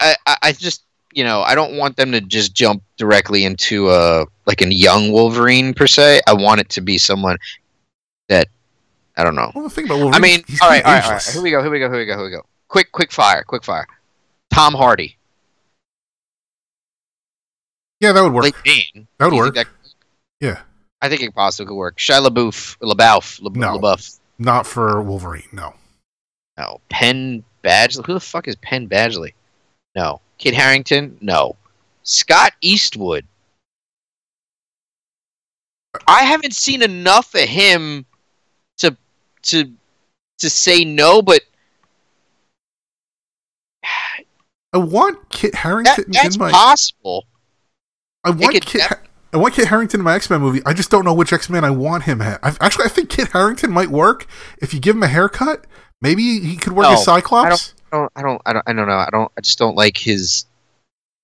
[0.00, 3.90] I, I, I- just you know I don't want them to just jump directly into
[3.90, 6.20] a like a young Wolverine per se.
[6.28, 7.36] I want it to be someone
[8.28, 8.48] that
[9.16, 9.50] I don't know.
[9.54, 11.22] well, the thing about Wolverine, I mean, all right, all right, all right.
[11.22, 11.60] Here we go.
[11.62, 11.90] Here we go.
[11.90, 12.16] Here we go.
[12.16, 12.42] Here we go.
[12.68, 13.42] Quick, quick fire.
[13.42, 13.86] Quick fire.
[14.52, 15.16] Tom Hardy,
[18.00, 18.42] Yeah, that would work.
[18.42, 19.06] Blake Bane.
[19.18, 19.54] that would work.
[19.54, 19.66] that-
[20.40, 20.60] Yeah.
[21.02, 21.98] I think it possibly could work.
[21.98, 23.78] Shia LaBeouf, LaBeouf, La- No.
[23.78, 24.18] LaBeouf.
[24.38, 25.48] Not for Wolverine.
[25.52, 25.74] No.
[26.58, 26.80] No.
[26.88, 28.06] Penn Badgley.
[28.06, 29.32] Who the fuck is Penn Badgley?
[29.94, 30.20] No.
[30.38, 31.18] Kit Harington?
[31.20, 31.56] No.
[32.02, 33.26] Scott Eastwood.
[36.06, 38.06] I haven't seen enough of him
[38.78, 38.96] to
[39.42, 39.72] to
[40.38, 41.42] to say no, but
[44.72, 46.50] I want Kit that, Harington that's in my.
[46.50, 47.26] possible.
[48.24, 48.82] I want could Kit.
[48.82, 49.00] def- Ha-
[49.32, 50.60] I want Kit Harington in my X Men movie.
[50.64, 52.40] I just don't know which X Men I want him at.
[52.44, 54.26] i actually, I think Kit Harington might work
[54.60, 55.66] if you give him a haircut.
[56.00, 57.74] Maybe he could work No, as Cyclops.
[57.92, 58.96] I don't, I don't, I don't, I don't know.
[58.96, 60.46] I don't, I just don't like his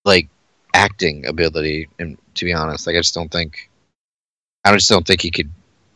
[0.05, 0.29] like
[0.75, 1.89] acting ability.
[1.99, 3.71] And to be honest, like I just don't think,
[4.65, 5.51] I just don't think he could.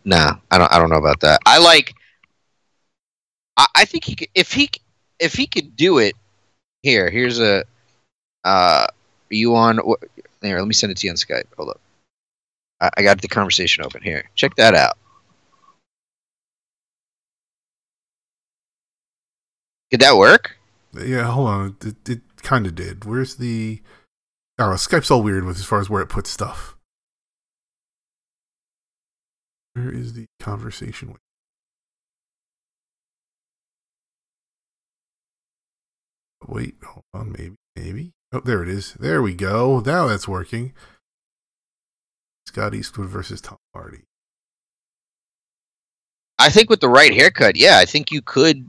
[0.04, 1.40] Nah, I don't, I don't know about that.
[1.44, 1.94] I like.
[3.56, 4.70] I, I think he could if he
[5.18, 6.14] if he could do it.
[6.82, 7.64] Here, here's a.
[8.44, 8.86] Uh,
[9.28, 9.78] you on?
[10.40, 11.44] Here, let me send it to you on Skype.
[11.56, 11.80] Hold up.
[12.80, 14.30] I, I got the conversation open here.
[14.34, 14.96] Check that out.
[19.90, 20.56] Did that work?
[20.92, 21.76] Yeah, hold on.
[21.84, 23.04] It, it kind of did.
[23.04, 23.80] Where's the?
[24.58, 24.76] I don't know.
[24.76, 26.76] Skype's all weird with as far as where it puts stuff.
[29.74, 31.16] Where is the conversation?
[36.46, 37.32] Wait, hold on.
[37.32, 38.12] Maybe, maybe.
[38.32, 38.94] Oh, there it is.
[38.94, 39.80] There we go.
[39.80, 40.72] Now that's working.
[42.46, 44.02] Scott Eastwood versus Tom Hardy.
[46.38, 48.66] I think with the right haircut, yeah, I think you could.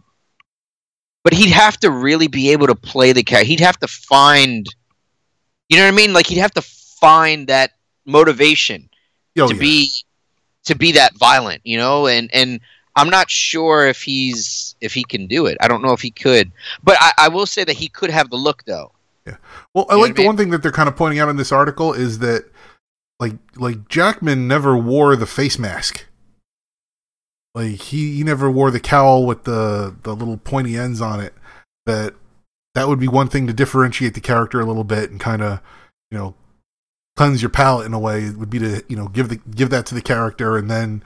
[1.24, 3.48] But he'd have to really be able to play the character.
[3.48, 4.66] He'd have to find,
[5.70, 6.14] you know what I mean?
[6.14, 7.72] Like he'd have to find that
[8.06, 8.90] motivation
[9.40, 9.60] Oh, to yeah.
[9.60, 9.92] be
[10.66, 12.08] to be that violent, you know.
[12.08, 12.60] And and
[12.96, 15.58] I'm not sure if he's if he can do it.
[15.62, 16.52] I don't know if he could,
[16.84, 18.92] but I, I will say that he could have the look though.
[19.26, 19.38] Yeah.
[19.74, 20.26] Well, I You like what I the mean?
[20.28, 22.52] one thing that they're kind of pointing out in this article is that,
[23.20, 26.06] like, like Jackman never wore the face mask.
[27.54, 31.34] Like he, he never wore the cowl with the the little pointy ends on it.
[31.86, 32.16] That
[32.76, 35.60] that would be one thing to differentiate the character a little bit and kind of,
[36.10, 36.36] you know,
[37.18, 39.70] cleanse your palate in a way it would be to you know give the give
[39.70, 41.04] that to the character and then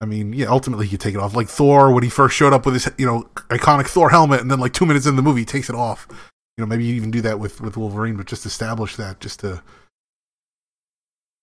[0.00, 1.34] I mean, yeah, ultimately he could take it off.
[1.34, 4.50] Like Thor, when he first showed up with his, you know, iconic Thor helmet, and
[4.50, 6.06] then like two minutes in the movie, he takes it off.
[6.10, 9.40] You know, maybe you even do that with with Wolverine, but just establish that, just
[9.40, 9.62] to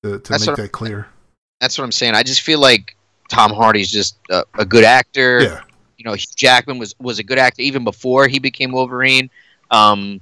[0.03, 1.07] to, to make that clear.
[1.61, 2.13] That's what I'm saying.
[2.13, 2.95] I just feel like
[3.29, 5.41] Tom Hardy's just a, a good actor.
[5.43, 5.61] Yeah,
[5.97, 9.29] You know, Hugh Jackman was was a good actor even before he became Wolverine.
[9.71, 10.21] Um,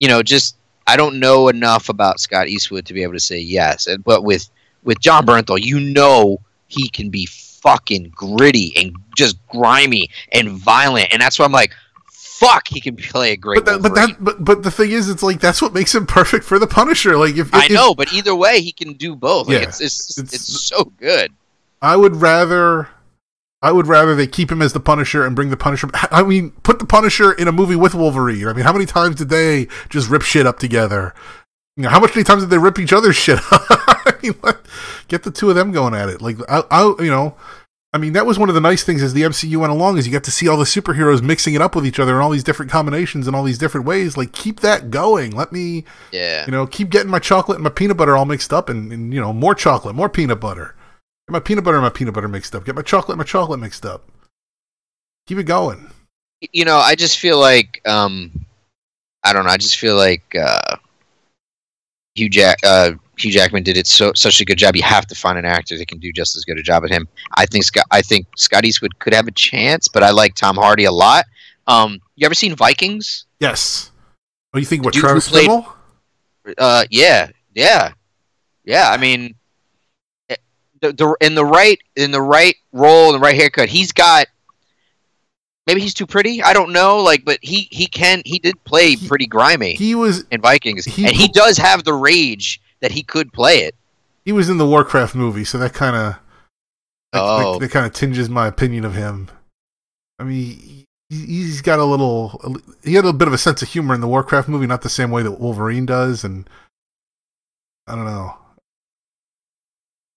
[0.00, 0.56] you know, just
[0.86, 3.86] I don't know enough about Scott Eastwood to be able to say yes.
[3.86, 4.48] And but with
[4.82, 6.38] with Jon Bernthal, you know
[6.68, 11.72] he can be fucking gritty and just grimy and violent, and that's why I'm like,
[12.10, 13.64] fuck, he can play a great.
[13.64, 16.06] but that, but that, but but the thing is, it's like that's what makes him
[16.06, 17.16] perfect for the Punisher.
[17.18, 19.48] Like if, I if- know, but either way, he can do both.
[19.48, 19.68] Like, Yeah.
[19.68, 21.32] it's, it's, It's- it's so good.
[21.82, 22.88] I would rather
[23.62, 25.88] I would rather they keep him as the Punisher and bring the Punisher.
[26.10, 28.48] I mean, put the Punisher in a movie with Wolverine.
[28.48, 31.14] I mean, how many times did they just rip shit up together?
[31.76, 33.62] You know, how much many times did they rip each other's shit up?
[33.70, 34.56] I mean, let,
[35.08, 36.20] get the two of them going at it.
[36.22, 37.36] Like, I, I, you know,
[37.92, 40.06] I mean, that was one of the nice things as the MCU went along is
[40.06, 42.30] you got to see all the superheroes mixing it up with each other in all
[42.30, 44.16] these different combinations and all these different ways.
[44.16, 45.32] Like, keep that going.
[45.32, 46.46] Let me, Yeah.
[46.46, 49.12] you know, keep getting my chocolate and my peanut butter all mixed up, and, and
[49.12, 50.74] you know, more chocolate, more peanut butter.
[51.30, 52.64] Get my peanut butter and my peanut butter mixed up.
[52.64, 54.02] Get my chocolate and my chocolate mixed up.
[55.28, 55.88] Keep it going.
[56.52, 58.44] you know, I just feel like um,
[59.22, 59.52] I don't know.
[59.52, 60.74] I just feel like uh,
[62.16, 64.74] Hugh Jack uh, Hugh Jackman did it so such a good job.
[64.74, 66.90] You have to find an actor that can do just as good a job as
[66.90, 67.06] him.
[67.36, 67.86] I think Scott.
[67.92, 71.26] I think Scott Eastwood could have a chance, but I like Tom Hardy a lot.
[71.68, 73.26] Um, you ever seen Vikings?
[73.38, 73.92] Yes.
[74.52, 75.48] Oh, you think what Travis played-
[76.58, 77.92] Uh, yeah, yeah,
[78.64, 78.90] yeah.
[78.90, 79.36] I mean,
[80.82, 83.68] the, the in the right in the right role, the right haircut.
[83.68, 84.26] He's got.
[85.66, 86.42] Maybe he's too pretty.
[86.42, 86.98] I don't know.
[86.98, 89.74] Like, but he he can he did play He- pretty grimy.
[89.74, 93.58] He was in Vikings, He- and he does have the rage that he could play
[93.58, 93.74] it.
[94.24, 96.14] he was in the Warcraft movie, so that kind of
[97.12, 97.58] that, Oh.
[97.58, 99.28] that, kind of tinges my opinion of him.
[100.18, 102.40] I mean, he, he's got a little
[102.82, 104.88] he had a bit of a sense of humor in the Warcraft movie, not the
[104.88, 106.48] same way that Wolverine does, and
[107.86, 108.36] I don't know.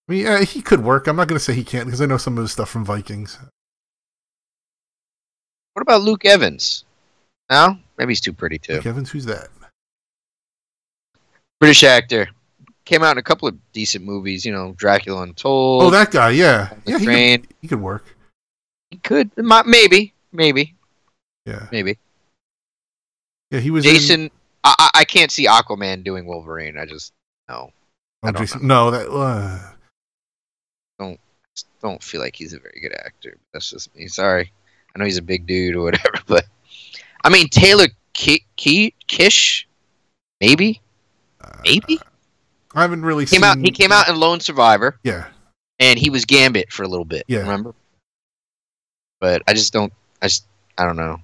[0.08, 1.08] I mean, yeah, he could work.
[1.08, 2.84] I'm not going to say he can't because I know some of his stuff from
[2.84, 3.40] Vikings.
[5.74, 6.84] What about Luke Evans?
[7.50, 8.74] No, maybe he's too pretty too.
[8.74, 9.48] Luke Evans, who's that?
[11.60, 12.30] British actor,
[12.84, 14.46] came out in a couple of decent movies.
[14.46, 15.84] You know, Dracula Untold.
[15.84, 16.32] Oh, that guy.
[16.32, 18.16] Yeah, The yeah, he could, he could work.
[18.92, 20.76] He could, maybe, maybe,
[21.46, 21.98] Yeah, maybe.
[23.50, 23.84] yeah, he was.
[23.86, 24.30] Jason,
[24.64, 26.78] I, I I can't see Aquaman doing Wolverine.
[26.78, 27.14] I just
[27.50, 29.10] no, oh, I don't Jason, no, that.
[29.10, 29.60] Uh,
[31.00, 33.38] just don't feel like he's a very good actor.
[33.54, 34.08] That's just me.
[34.08, 34.52] Sorry,
[34.96, 36.46] I know he's a big dude or whatever, but
[37.24, 39.66] I mean Taylor Ki- Ki- Kitsch,
[40.42, 40.82] maybe,
[41.42, 42.00] uh, maybe.
[42.76, 43.44] I haven't really came seen.
[43.44, 43.58] out.
[43.60, 45.28] He came out in Lone Survivor, Yeah,
[45.80, 47.24] and he was Gambit for a little bit.
[47.28, 47.40] Yeah.
[47.40, 47.74] remember?
[49.20, 49.94] But I just don't.
[50.22, 50.46] I just.
[50.78, 51.20] I don't know.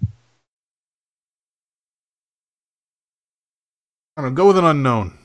[4.15, 4.36] I don't know.
[4.36, 5.17] Go with an unknown.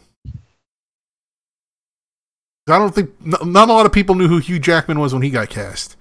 [2.66, 5.30] I don't think not a lot of people knew who Hugh Jackman was when he
[5.30, 5.96] got cast.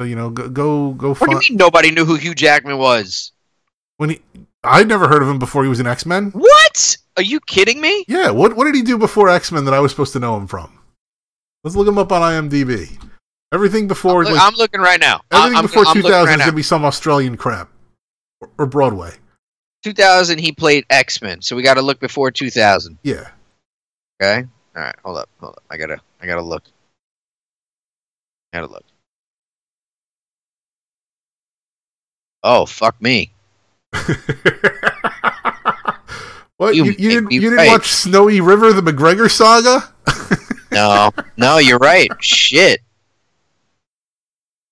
[0.00, 2.78] So you know, go go go What do you mean nobody knew who Hugh Jackman
[2.78, 3.32] was?
[3.98, 4.20] when he.
[4.64, 6.30] I'd never heard of him before he was in X Men.
[6.30, 6.96] What?
[7.16, 8.04] Are you kidding me?
[8.08, 10.36] Yeah, what what did he do before X Men that I was supposed to know
[10.36, 10.78] him from?
[11.62, 12.98] Let's look him up on IMDb.
[13.52, 15.20] Everything before Look, like, I'm looking right now.
[15.30, 17.70] Everything I'm, before I'm 2000 looking is gonna be some Australian crap
[18.40, 19.12] or, or Broadway.
[19.82, 21.40] 2000, he played X Men.
[21.42, 22.98] So we got to look before 2000.
[23.04, 23.28] Yeah,
[24.20, 24.46] Okay.
[24.76, 24.94] All right.
[25.04, 25.28] Hold up.
[25.40, 25.62] Hold up.
[25.70, 25.98] I gotta.
[26.20, 26.64] I gotta look.
[28.52, 28.84] I gotta look.
[32.42, 33.32] Oh fuck me.
[36.58, 39.92] what You you, you didn't you didn't watch Snowy River, the McGregor saga?
[40.72, 41.10] No.
[41.38, 42.10] no, you're right.
[42.20, 42.80] Shit.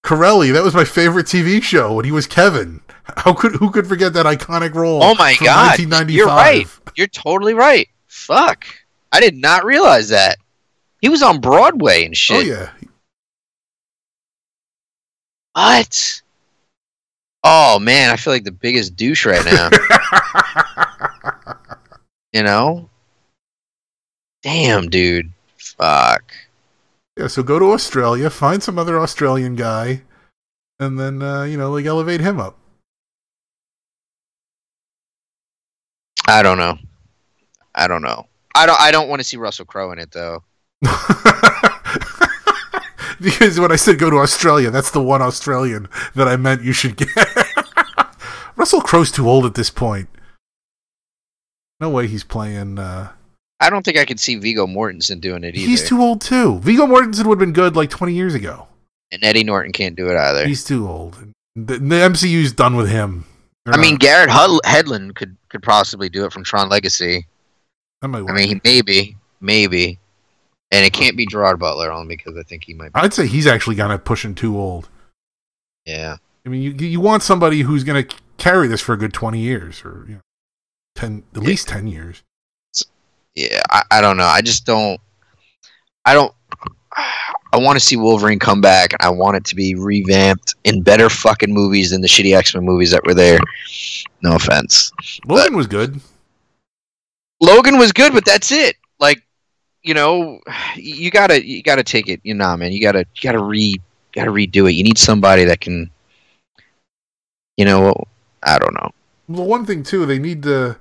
[0.05, 2.83] Correlli, that was my favorite TV show when he was Kevin.
[3.17, 5.03] How could who could forget that iconic role?
[5.03, 5.79] Oh my god.
[5.79, 6.15] 1995?
[6.15, 6.67] You're right.
[6.95, 7.89] You're totally right.
[8.07, 8.67] Fuck.
[9.15, 10.39] I did not realize that.
[11.01, 12.37] He was on Broadway and shit.
[12.37, 12.71] Oh yeah,
[15.53, 16.21] What?
[17.45, 19.71] Oh man, I feel like the biggest douche right now.
[22.33, 22.91] you know?
[24.43, 25.31] Damn, dude.
[25.59, 26.35] Fuck.
[27.17, 27.29] yeah.
[27.29, 30.03] So go to Australia, find some other Australian guy,
[30.81, 32.59] and then uh, you know like elevate him up.
[36.27, 36.79] I don't know.
[37.77, 38.27] I don't know.
[38.55, 38.81] I don't.
[38.81, 40.43] I don't want to see Russell Crowe in it though.
[43.21, 46.73] because when I said go to Australia, that's the one Australian that I meant you
[46.73, 47.09] should get.
[48.57, 50.09] Russell Crowe's too old at this point.
[51.81, 52.79] No way he's playing.
[52.79, 53.11] Uh,
[53.61, 55.67] I don't think I could see Viggo Mortensen doing it either.
[55.67, 56.59] He's too old too.
[56.61, 58.69] Viggo Mortensen would have been good like 20 years ago.
[59.11, 60.47] and Eddie Norton can't do it either.
[60.47, 61.17] He's too old.
[61.57, 63.25] The, the MCU's done with him.
[63.65, 67.27] They're I mean, Garrett Hud- Hedlund could could possibly do it from Tron Legacy.
[68.05, 69.99] That might I mean, maybe, maybe,
[70.71, 72.93] and it can't be Gerard Butler only because I think he might.
[72.93, 74.89] Be, I'd say he's actually kind of pushing too old.
[75.87, 79.15] yeah, I mean, you you want somebody who's going to carry this for a good
[79.15, 80.21] 20 years or you know,
[80.97, 81.49] 10 at Yeah.
[81.49, 82.23] least 10 years.
[83.35, 83.63] yeah.
[83.71, 84.25] I, I don't know.
[84.27, 85.01] I just don't.
[86.05, 86.35] I don't.
[86.97, 90.83] I want to see Wolverine come back, and I want it to be revamped in
[90.83, 93.39] better fucking movies than the shitty X Men movies that were there.
[94.23, 94.93] No offense.
[95.27, 96.01] Logan was good.
[97.41, 98.77] Logan was good, but that's it.
[98.99, 99.23] Like,
[99.83, 100.41] you know,
[100.77, 102.21] you gotta you gotta take it.
[102.23, 103.81] You know, man, you gotta you gotta re
[104.13, 104.75] gotta redo it.
[104.75, 105.91] You need somebody that can,
[107.57, 107.95] you know,
[108.43, 108.91] I don't know.
[109.29, 110.77] The one thing too, they need to,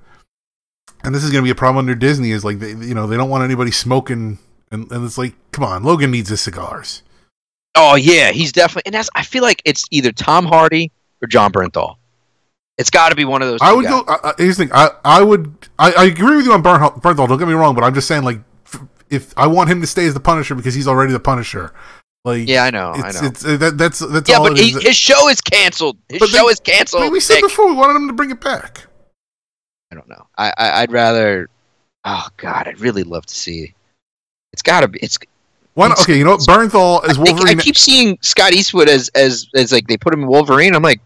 [1.04, 3.08] and this is going to be a problem under Disney is like they, you know,
[3.08, 4.38] they don't want anybody smoking,
[4.70, 7.04] and, and it's like, come on, Logan needs his cigars.
[7.76, 9.10] Oh yeah, he's definitely, and that's.
[9.16, 10.92] I feel like it's either Tom Hardy
[11.22, 11.96] or Jon Bernthal.
[12.78, 13.60] It's got to be one of those.
[13.62, 14.04] I would guys.
[14.04, 14.06] go.
[14.08, 14.74] I, I, here's the thing.
[14.74, 15.54] I, I would.
[15.78, 17.28] I, I agree with you on Bernthal, Bernthal.
[17.28, 19.88] Don't get me wrong, but I'm just saying, like, f- if I want him to
[19.88, 21.72] stay as the Punisher because he's already the Punisher,
[22.26, 22.94] like, Yeah, I know.
[22.96, 23.28] it's, I know.
[23.28, 24.48] it's uh, that, that's that's yeah, all.
[24.50, 24.82] but he, is.
[24.82, 25.98] his show is canceled.
[26.10, 27.12] His But they- show is canceled.
[27.12, 27.44] We said Nick.
[27.44, 28.86] before, we wanted him to bring it back.
[29.92, 30.26] I don't know.
[30.38, 31.50] I, I I'd rather.
[32.06, 33.76] Oh God, I'd really love to see.
[34.52, 34.98] It's got to be.
[35.00, 35.20] It's.
[35.76, 36.02] Why not?
[36.02, 36.40] Okay, you know what?
[36.42, 37.60] Bernthal as I, think- Wolverine.
[37.60, 40.76] I keep seeing Scott Eastwood as as as like they put him in Wolverine.
[40.76, 41.02] I'm like,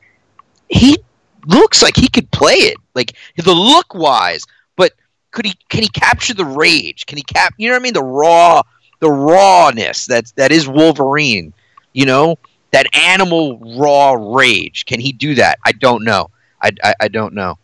[0.70, 0.98] he
[1.48, 4.46] looks like he could play it, like the look wise.
[4.76, 4.94] But
[5.32, 5.56] could he?
[5.70, 7.06] Can he capture the rage?
[7.06, 7.54] Can he cap?
[7.58, 7.94] You know what I mean?
[7.94, 8.62] The raw,
[9.00, 11.54] the rawness that's that is Wolverine.
[11.94, 12.38] You know
[12.72, 14.86] that animal raw rage.
[14.86, 15.58] Can he do that?
[15.66, 16.30] I don't know.
[16.62, 17.58] I I, I don't know.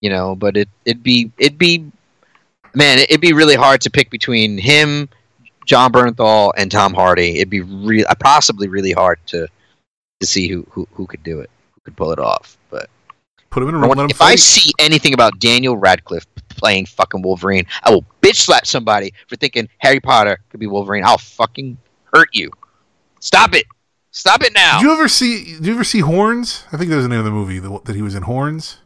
[0.00, 1.90] You know, but it it'd be it'd be
[2.74, 5.08] man, it'd be really hard to pick between him,
[5.66, 7.36] Jon Bernthal, and Tom Hardy.
[7.36, 9.48] It'd be real, possibly really hard to
[10.20, 11.50] to see who, who who could do it,
[11.84, 12.56] could pull it off.
[12.70, 12.88] But
[13.50, 13.88] put him in a room.
[13.88, 18.04] want- Let him if I see anything about Daniel Radcliffe playing fucking Wolverine, I will
[18.22, 21.04] bitch slap somebody for thinking Harry Potter could be Wolverine.
[21.04, 21.76] I'll fucking
[22.12, 22.50] hurt you.
[23.20, 23.64] Stop it.
[24.10, 24.78] Stop it now.
[24.78, 25.44] Did you ever see?
[25.56, 26.64] Did you ever see Horns?
[26.72, 28.22] I think that was the name of the movie that he was in.
[28.22, 28.78] Horns.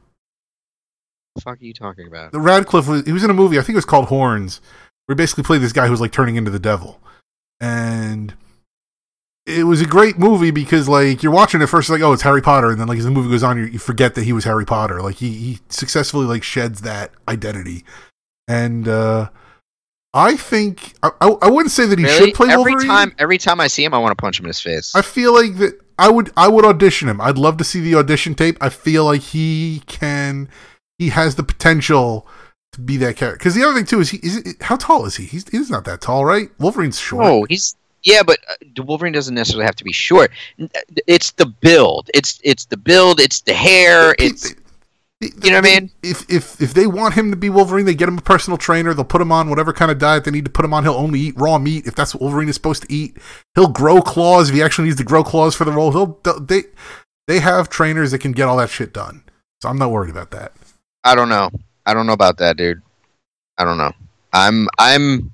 [1.34, 2.32] the fuck are you talking about?
[2.32, 3.05] The Radcliffe was.
[3.05, 3.59] He was in a movie.
[3.59, 4.61] I think it was called Horns,
[5.07, 6.99] where he basically played this guy who was like turning into the devil,
[7.61, 8.34] and
[9.49, 12.42] it was a great movie because like you're watching it first, like oh it's Harry
[12.42, 14.44] Potter, and then like as the movie goes on, you, you forget that he was
[14.44, 15.01] Harry Potter.
[15.03, 17.84] Like he he successfully like sheds that identity,
[18.46, 19.30] and uh
[20.14, 22.26] I think I I, wouldn't say that he Really?
[22.28, 22.88] should play every Wolverine.
[22.88, 24.94] time, every time I see him, I want to punch him in his face.
[24.96, 27.20] I feel like that I would I would audition him.
[27.20, 28.57] I'd love to see the audition tape.
[28.61, 30.49] I feel like he can
[30.99, 32.26] he has the potential
[32.72, 33.38] to be that character.
[33.38, 35.26] Because the other thing too is he is how tall is he?
[35.26, 36.49] He's he's not that tall, right?
[36.59, 37.24] Wolverine's short.
[37.26, 37.76] Oh, he's
[38.09, 40.30] yeah, but uh, the Wolverine doesn't necessarily have to be short.
[40.61, 40.66] Uh,
[41.06, 42.11] It's the build.
[42.14, 43.20] It's it's the build.
[43.20, 44.14] It's the hair.
[44.18, 44.54] It's
[45.20, 45.90] you know what I mean?
[46.02, 48.94] If if if they want him to be Wolverine, they get him a personal trainer.
[48.94, 50.84] They'll put him on whatever kind of diet they need to put him on.
[50.84, 53.18] He'll only eat raw meat if that's what Wolverine is supposed to eat.
[53.54, 55.90] He'll grow claws if he actually needs to grow claws for the role.
[55.92, 56.62] He'll they
[57.26, 59.22] they have trainers that can get all that shit done.
[59.61, 60.52] So I'm not worried about that.
[61.04, 61.50] I don't know.
[61.84, 62.80] I don't know about that, dude.
[63.59, 63.92] I don't know.
[64.32, 65.32] I'm I'm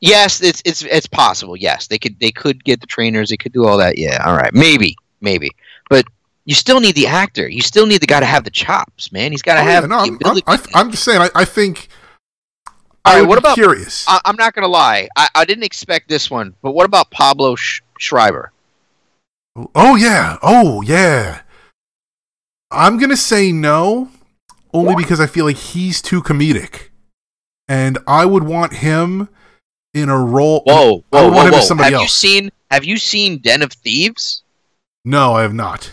[0.00, 1.56] yes, it's it's it's possible.
[1.56, 3.30] Yes, they could they could get the trainers.
[3.30, 3.98] They could do all that.
[3.98, 5.50] Yeah, all right, maybe maybe,
[5.88, 6.06] but.
[6.46, 7.48] You still need the actor.
[7.48, 9.30] You still need the guy to have the chops, man.
[9.30, 10.58] He's got to Oh, yeah, have no, the I'm.
[10.58, 11.20] I'm, I'm just saying.
[11.20, 11.88] I, I think.
[12.66, 12.72] All
[13.04, 14.04] I right, what about- curious?
[14.08, 15.06] I, I'm not gonna lie.
[15.14, 18.52] I, I didn't expect this one, but what about Pablo Sh- Schreiber?
[19.74, 20.38] oh yeah.
[20.42, 21.42] Oh yeah.
[22.70, 24.08] I'm gonna say no,
[24.72, 26.88] only because I feel like he's too comedic,
[27.68, 29.28] and I would want him
[29.94, 30.62] in a role.
[30.66, 31.76] Whoa, whoa, whoa, whoa!
[31.76, 34.42] Have you seen Have you seen Den of Thieves?
[35.04, 35.90] No, I have not.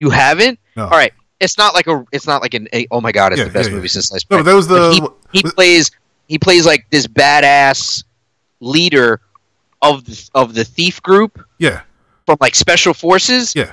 [0.00, 0.58] You haven't?
[0.76, 0.84] No.
[0.84, 1.12] All right.
[1.40, 2.04] It's not like a.
[2.12, 2.68] It's not like an.
[2.72, 3.32] A, oh my god!
[3.32, 3.76] It's Yeah, the best yeah, yeah.
[3.76, 5.12] movie since sliced No, that was But the.
[5.32, 5.90] he plays.
[6.28, 8.04] He plays like this badass
[8.60, 9.20] leader
[9.82, 11.82] of the, of the thief group yeah,
[12.26, 13.54] from like special forces.
[13.54, 13.72] yeah.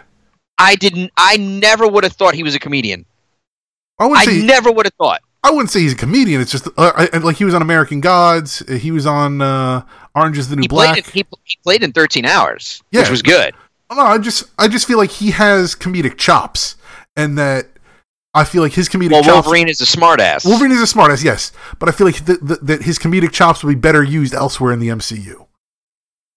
[0.57, 1.11] I didn't.
[1.15, 3.05] I never would have thought he was a comedian.
[3.99, 5.21] I I never would have thought.
[5.43, 6.41] I wouldn't say he's a comedian.
[6.41, 8.61] It's just uh, I, like he was on American Gods.
[8.67, 9.83] uh, He was on uh,
[10.15, 10.93] Orange Is the New He Black.
[10.95, 11.05] played.
[11.07, 13.01] In, he, he played in 13 Hours, Yeah.
[13.01, 13.53] which was good.
[13.91, 16.75] No, I just I just feel like he has comedic chops,
[17.15, 17.67] and that
[18.35, 19.45] I feel like his comedic Well, chops.
[19.45, 20.45] Wolverine is a smartass.
[20.45, 23.63] Wolverine is a smartass, yes, but I feel like th- th- that his comedic chops
[23.63, 25.47] will be better used elsewhere in the MCU.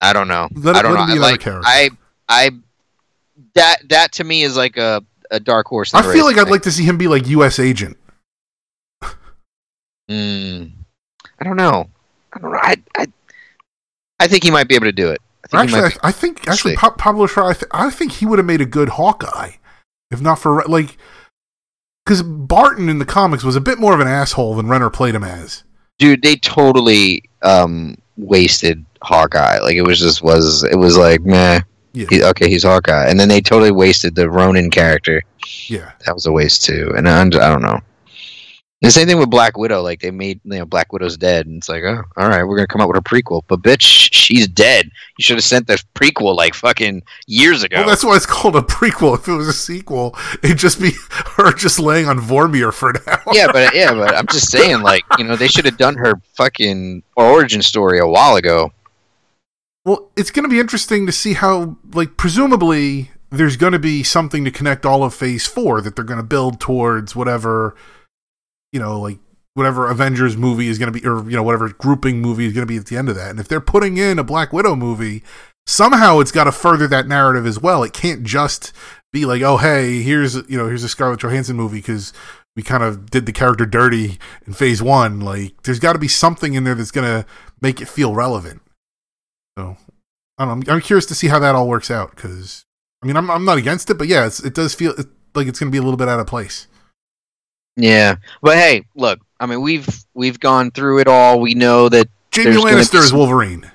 [0.00, 0.48] I don't know.
[0.54, 1.00] Let I don't know.
[1.02, 1.46] him be I another like.
[1.66, 1.90] I.
[2.28, 2.50] I.
[3.54, 5.92] That that to me is like a, a dark horse.
[5.92, 7.58] I feel like I'd like to see him be like U.S.
[7.58, 7.98] agent.
[10.12, 10.72] Mm.
[11.40, 11.88] I don't know.
[12.32, 12.58] I don't know.
[12.62, 13.06] I I,
[14.20, 15.20] I think he might be able to do it.
[15.52, 18.26] I think Actually, I, I think actually Pa- Pablo Schreiber, I, th- I think he
[18.26, 19.52] would have made a good Hawkeye,
[20.10, 20.96] if not for like,
[22.06, 25.14] because Barton in the comics was a bit more of an asshole than Renner played
[25.14, 25.64] him as.
[25.98, 31.60] dude they totally um wasted hawkeye like it was just was it was like meh
[31.92, 32.06] Yeah.
[32.08, 35.22] he, okay he's hawkeye and then they totally wasted the ronin character
[35.66, 37.80] Yeah, that was a waste too and I'm, i don't know
[38.82, 41.58] the same thing with black widow like they made you know black widow's dead and
[41.58, 44.48] it's like oh all right we're gonna come up with a prequel but bitch she's
[44.48, 48.26] dead you should have sent the prequel like fucking years ago well, that's why it's
[48.26, 49.18] called a prequel.
[49.18, 53.18] If it was a sequel, it'd just be her just laying on Vormir for now.
[53.32, 56.14] yeah, but yeah, but I'm just saying, like, you know, they should have done her
[56.34, 58.72] fucking origin story a while ago.
[59.84, 64.02] Well, it's going to be interesting to see how, like, presumably there's going to be
[64.02, 67.74] something to connect all of Phase Four that they're going to build towards whatever,
[68.72, 69.18] you know, like
[69.54, 72.66] whatever Avengers movie is going to be, or you know, whatever grouping movie is going
[72.66, 73.30] to be at the end of that.
[73.30, 75.22] And if they're putting in a Black Widow movie,
[75.66, 77.82] somehow it's got to further that narrative as well.
[77.82, 78.72] It can't just
[79.12, 82.12] be like, oh, hey, here's you know, here's a Scarlett Johansson movie because
[82.56, 85.20] we kind of did the character dirty in Phase One.
[85.20, 87.26] Like, there's got to be something in there that's going to
[87.60, 88.62] make it feel relevant.
[89.56, 89.76] So
[90.38, 90.72] I don't know.
[90.72, 92.64] I'm, I'm curious to see how that all works out because
[93.02, 94.94] I mean I'm I'm not against it, but yeah, it does feel
[95.34, 96.66] like it's going to be a little bit out of place.
[97.76, 101.40] Yeah, but hey, look, I mean, we've we've gone through it all.
[101.40, 103.70] We know that Jaime Lannister is Wolverine.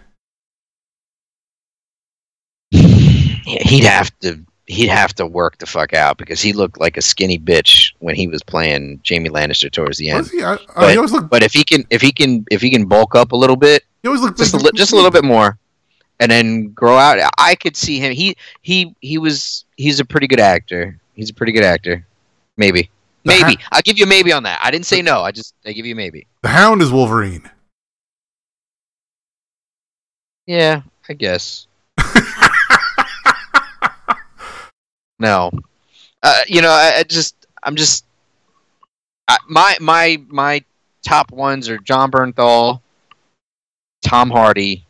[2.72, 7.02] he'd have to he'd have to work the fuck out because he looked like a
[7.02, 10.30] skinny bitch when he was playing Jaime Lannister towards the end.
[10.44, 11.30] I, I, But- always looked.
[11.30, 13.84] But if he can if he can if he can bulk up a little bit,
[14.04, 15.58] He always looked just a just a little bit more,
[16.20, 17.18] and then grow out.
[17.38, 18.14] I could see him.
[18.14, 21.00] He he he was he's a pretty good actor.
[21.16, 22.06] He's a pretty good actor.
[22.58, 22.90] Maybe.
[23.28, 23.62] Ha- Maybe.
[23.72, 24.60] I'll give you a maybe on that.
[24.62, 25.22] I didn't say no.
[25.22, 26.28] I just I give you a maybe.
[26.44, 27.50] The Hound is Wolverine.
[30.46, 31.68] Yeah, I guess.
[35.20, 35.52] no.
[36.24, 38.06] Uh, you know, I, I just I'm just
[39.28, 40.64] I, my my my
[41.06, 42.82] top ones are Jon Bernthal,
[44.04, 44.86] Tom Hardy,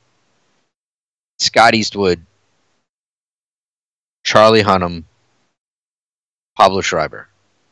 [1.40, 2.24] Scott Eastwood,
[4.24, 5.06] Charlie Hunnam,
[6.56, 7.27] Pablo Schreiber.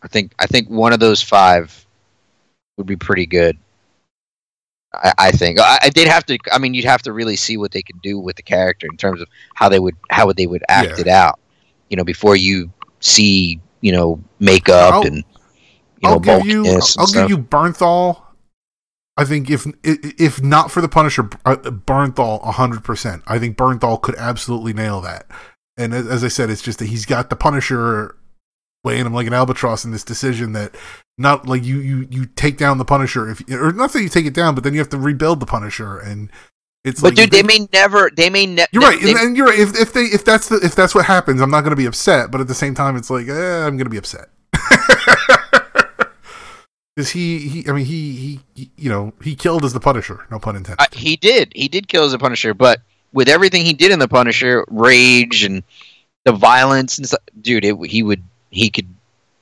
[0.06, 1.86] I think I think one of those five
[2.78, 3.58] would be pretty good.
[4.93, 6.38] I, I think I, I did have to.
[6.51, 8.97] I mean, you'd have to really see what they could do with the character in
[8.97, 11.01] terms of how they would how would they would act Yeah.
[11.01, 11.39] it out.
[11.89, 15.18] You know, before you see you know makeup I'll- and
[16.03, 16.66] you I'll give you.
[16.68, 17.12] I'll stuff.
[17.14, 18.22] give you Bernthal.
[19.18, 23.24] I think if if not for the Punisher, uh, Bernthal hundred percent.
[23.28, 25.26] I think Bernthal could absolutely nail that.
[25.78, 28.16] And as I said, it's just that he's got the Punisher
[28.86, 30.75] weighing him like an albatross in this decision that
[31.17, 34.25] not like you you you take down the Punisher if or not that you take
[34.25, 36.31] it down, but then you have to rebuild the Punisher and
[36.86, 38.11] it's But like dude, they may never.
[38.15, 38.69] They may never.
[38.71, 39.57] You're right, and, and you're right.
[39.57, 41.88] If, if they if that's the if that's what happens, I'm not going to be
[41.88, 42.29] upset.
[42.29, 44.29] But at the same time, it's like eh, I'm going to be upset.
[46.95, 50.25] Because he, he, I mean, he, he, you know, he killed as the Punisher.
[50.31, 50.81] No pun intended.
[50.81, 51.51] Uh, he did.
[51.53, 52.79] He did kill as a Punisher, but
[53.11, 55.61] with everything he did in the Punisher, rage and
[56.23, 58.23] the violence and stuff, dude, it, he would
[58.56, 58.88] he could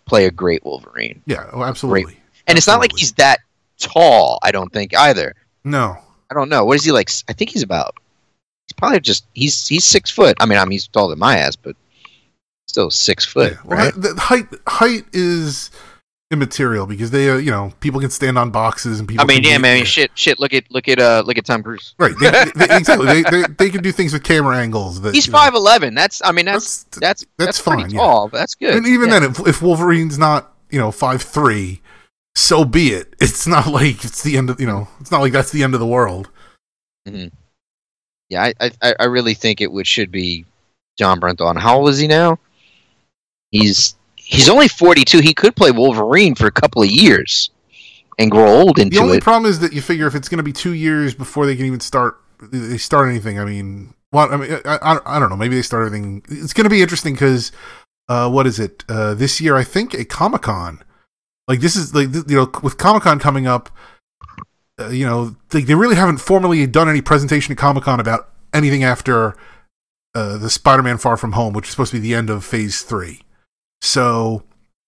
[0.06, 1.22] play a great Wolverine.
[1.26, 2.20] yeah, oh, absolutely.
[2.48, 3.40] And it's not like he's that
[3.80, 4.40] tall.
[4.44, 5.34] I don't think either.
[5.64, 5.98] No,
[6.30, 6.66] I don't know.
[6.66, 7.10] What is he like?
[7.30, 7.96] I think he's about.
[8.68, 10.36] He's probably just he's he's six foot.
[10.40, 11.76] I mean, I mean he's taller than my ass, but
[12.68, 13.60] still six foot, yeah.
[13.66, 13.94] Well, right?
[13.96, 15.72] the height height is
[16.32, 19.24] immaterial because they, uh, you know, people can stand on boxes and people.
[19.24, 19.86] I mean, yeah, man.
[19.86, 20.40] Shit, shit.
[20.40, 21.94] Look at look at uh look at Tom Cruise.
[21.98, 23.06] Right, they, they, exactly.
[23.08, 25.02] They, they they can do things with camera angles.
[25.02, 25.94] That He's five eleven.
[25.94, 28.28] That's I mean that's That's- that's that's that's, fine, pretty yeah.
[28.32, 28.76] That's good.
[28.76, 29.20] And even Yeah.
[29.20, 31.82] then, if, if Wolverine's not, you know, five three,
[32.36, 33.16] so be it.
[33.22, 35.74] It's not like it's the end of, you know, it's not like that's the end
[35.74, 36.30] of the world.
[38.30, 40.46] Yeah, I, I I really think it would should be
[40.98, 41.20] Jon.
[41.22, 42.40] And how old is he now?
[43.52, 45.20] He's he's only forty two.
[45.20, 47.50] He could play Wolverine for a couple of years
[48.20, 49.24] and grow old The into only it.
[49.24, 51.66] problem is that you figure if it's going to be two years before they can
[51.66, 53.40] even start, they start anything.
[53.40, 54.32] I mean, what?
[54.32, 55.38] I mean, I, I, I don't know.
[55.38, 56.24] Maybe they start everything.
[56.30, 57.52] It's going to be interesting because,
[58.10, 58.84] uh, what is it?
[58.88, 60.84] Uh, this year, I think a Comic Con.
[61.48, 63.70] Like this is like you know with Comic Con coming up,
[64.80, 68.30] uh, you know they, they really haven't formally done any presentation at Comic Con about
[68.54, 69.36] anything after
[70.16, 72.82] uh, the Spider-Man Far From Home, which is supposed to be the end of Phase
[72.84, 73.24] Three.
[73.84, 74.44] So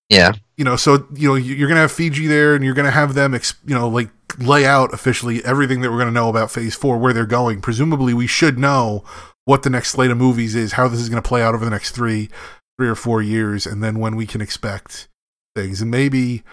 [0.09, 3.13] Yeah, you know, so you know, you're gonna have Feige there, and you're gonna have
[3.13, 6.75] them, ex- you know, like lay out officially everything that we're gonna know about Phase
[6.75, 7.61] Four, where they're going.
[7.61, 9.03] Presumably, we should know
[9.45, 11.71] what the next slate of movies is, how this is gonna play out over the
[11.71, 12.29] next three,
[12.77, 15.07] three or four years, and then when we can expect
[15.55, 15.81] things.
[15.81, 16.43] And maybe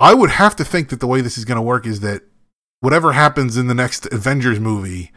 [0.00, 2.22] I would have to think that the way this is gonna work is that
[2.80, 5.12] whatever happens in the next Avengers movie,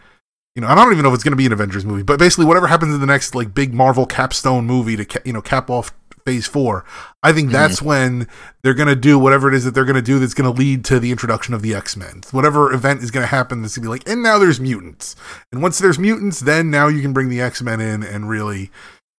[0.56, 2.18] you know, I don't even know if it's going to be an Avengers movie, but
[2.18, 5.42] basically whatever happens in the next like big Marvel capstone movie to ca- you know
[5.42, 5.94] cap off
[6.26, 6.86] Phase Four,
[7.22, 8.28] I think that's when
[8.64, 10.60] they're going to do whatever it is that they're going to do that's going to
[10.60, 12.22] lead to the introduction of the X Men.
[12.32, 15.16] Whatever event is going to happen, that's going to be like, and now there's mutants,
[15.52, 18.72] and once there's mutants, then now you can bring the X Men in and really,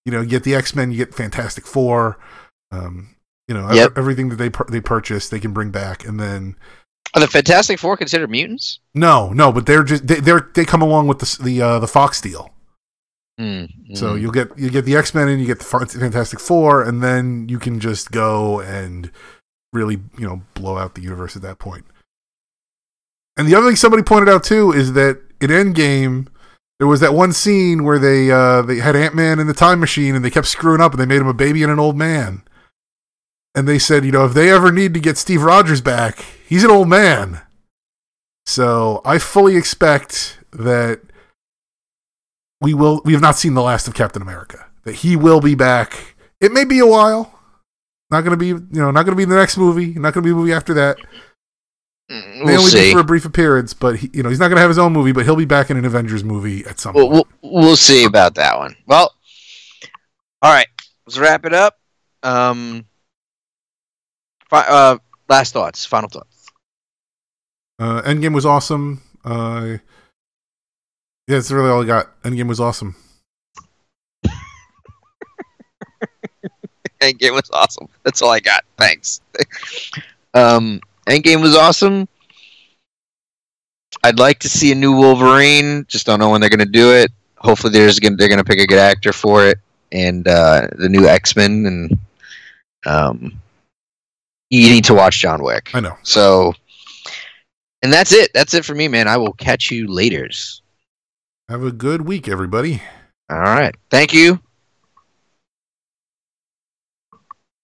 [0.05, 2.19] you know, get the X Men, you get Fantastic Four.
[2.73, 3.15] Um,
[3.49, 3.93] you know, Yep.
[3.97, 6.57] everything that they they purchase, they can bring back, and then
[7.15, 8.81] Are the Fantastic Four considered mutants?
[8.95, 11.87] no, no, but they're just they they're, they come along with the the uh, the
[11.87, 12.51] Fox deal.
[13.39, 13.65] Hmm.
[13.95, 17.03] So you'll get you get the X Men and you get the Fantastic Four, and
[17.03, 19.11] then you can just go and
[19.73, 21.85] really you know blow out the universe at that point.
[23.37, 26.29] And the other thing somebody pointed out too is that in Endgame
[26.79, 29.81] there was that one scene where they uh, they had Ant Man in the time
[29.81, 31.97] machine and they kept screwing up and they made him a baby and an old
[31.97, 32.43] man.
[33.55, 36.65] And they said, you know, if they ever need to get Steve Rogers back, he's
[36.65, 37.41] an old man.
[38.45, 41.01] So I fully expect that
[42.61, 44.67] we will we have not seen the last of Captain America.
[44.85, 46.15] That he will be back.
[46.41, 47.33] It may be a while.
[48.11, 50.31] Not gonna be you know, not gonna be in the next movie, not gonna be
[50.31, 50.97] a movie after that.
[52.11, 52.93] Mm, We'll only be see.
[52.93, 55.11] for a brief appearance, but he, you know, he's not gonna have his own movie,
[55.13, 57.27] but he'll be back in an Avengers movie at some We'll, point.
[57.43, 58.77] we'll, we'll see about that one.
[58.87, 59.13] Well,
[60.41, 60.69] all right.
[61.05, 61.79] Let's wrap it up.
[62.23, 62.85] Um,
[64.49, 64.99] fi- uh,
[65.29, 65.85] last thoughts.
[65.85, 66.49] Final thoughts.
[67.79, 69.03] Uh Endgame was awesome.
[69.25, 69.79] Uh
[71.27, 72.23] yeah, that's really all I got.
[72.23, 72.95] Endgame was awesome.
[77.01, 77.89] Endgame was awesome.
[78.05, 78.65] That's all I got.
[78.77, 79.21] Thanks.
[80.35, 82.09] um, Endgame was awesome.
[84.05, 85.85] I'd like to see a new Wolverine.
[85.89, 87.11] Just don't know when they're going to do it.
[87.39, 89.59] Hopefully, there's gonna, they're going to pick a good actor for it,
[89.93, 91.67] and uh, the new X Men.
[91.67, 91.99] And
[92.87, 93.41] um,
[94.51, 95.71] you need to watch John Wick.
[95.75, 95.97] I know.
[96.03, 96.55] So,
[97.83, 98.33] and that's it.
[98.33, 99.09] That's it for me, man.
[99.09, 100.63] I will catch you later's.
[101.49, 102.83] Have a good week, everybody.
[103.31, 103.73] All right.
[103.89, 104.41] Thank you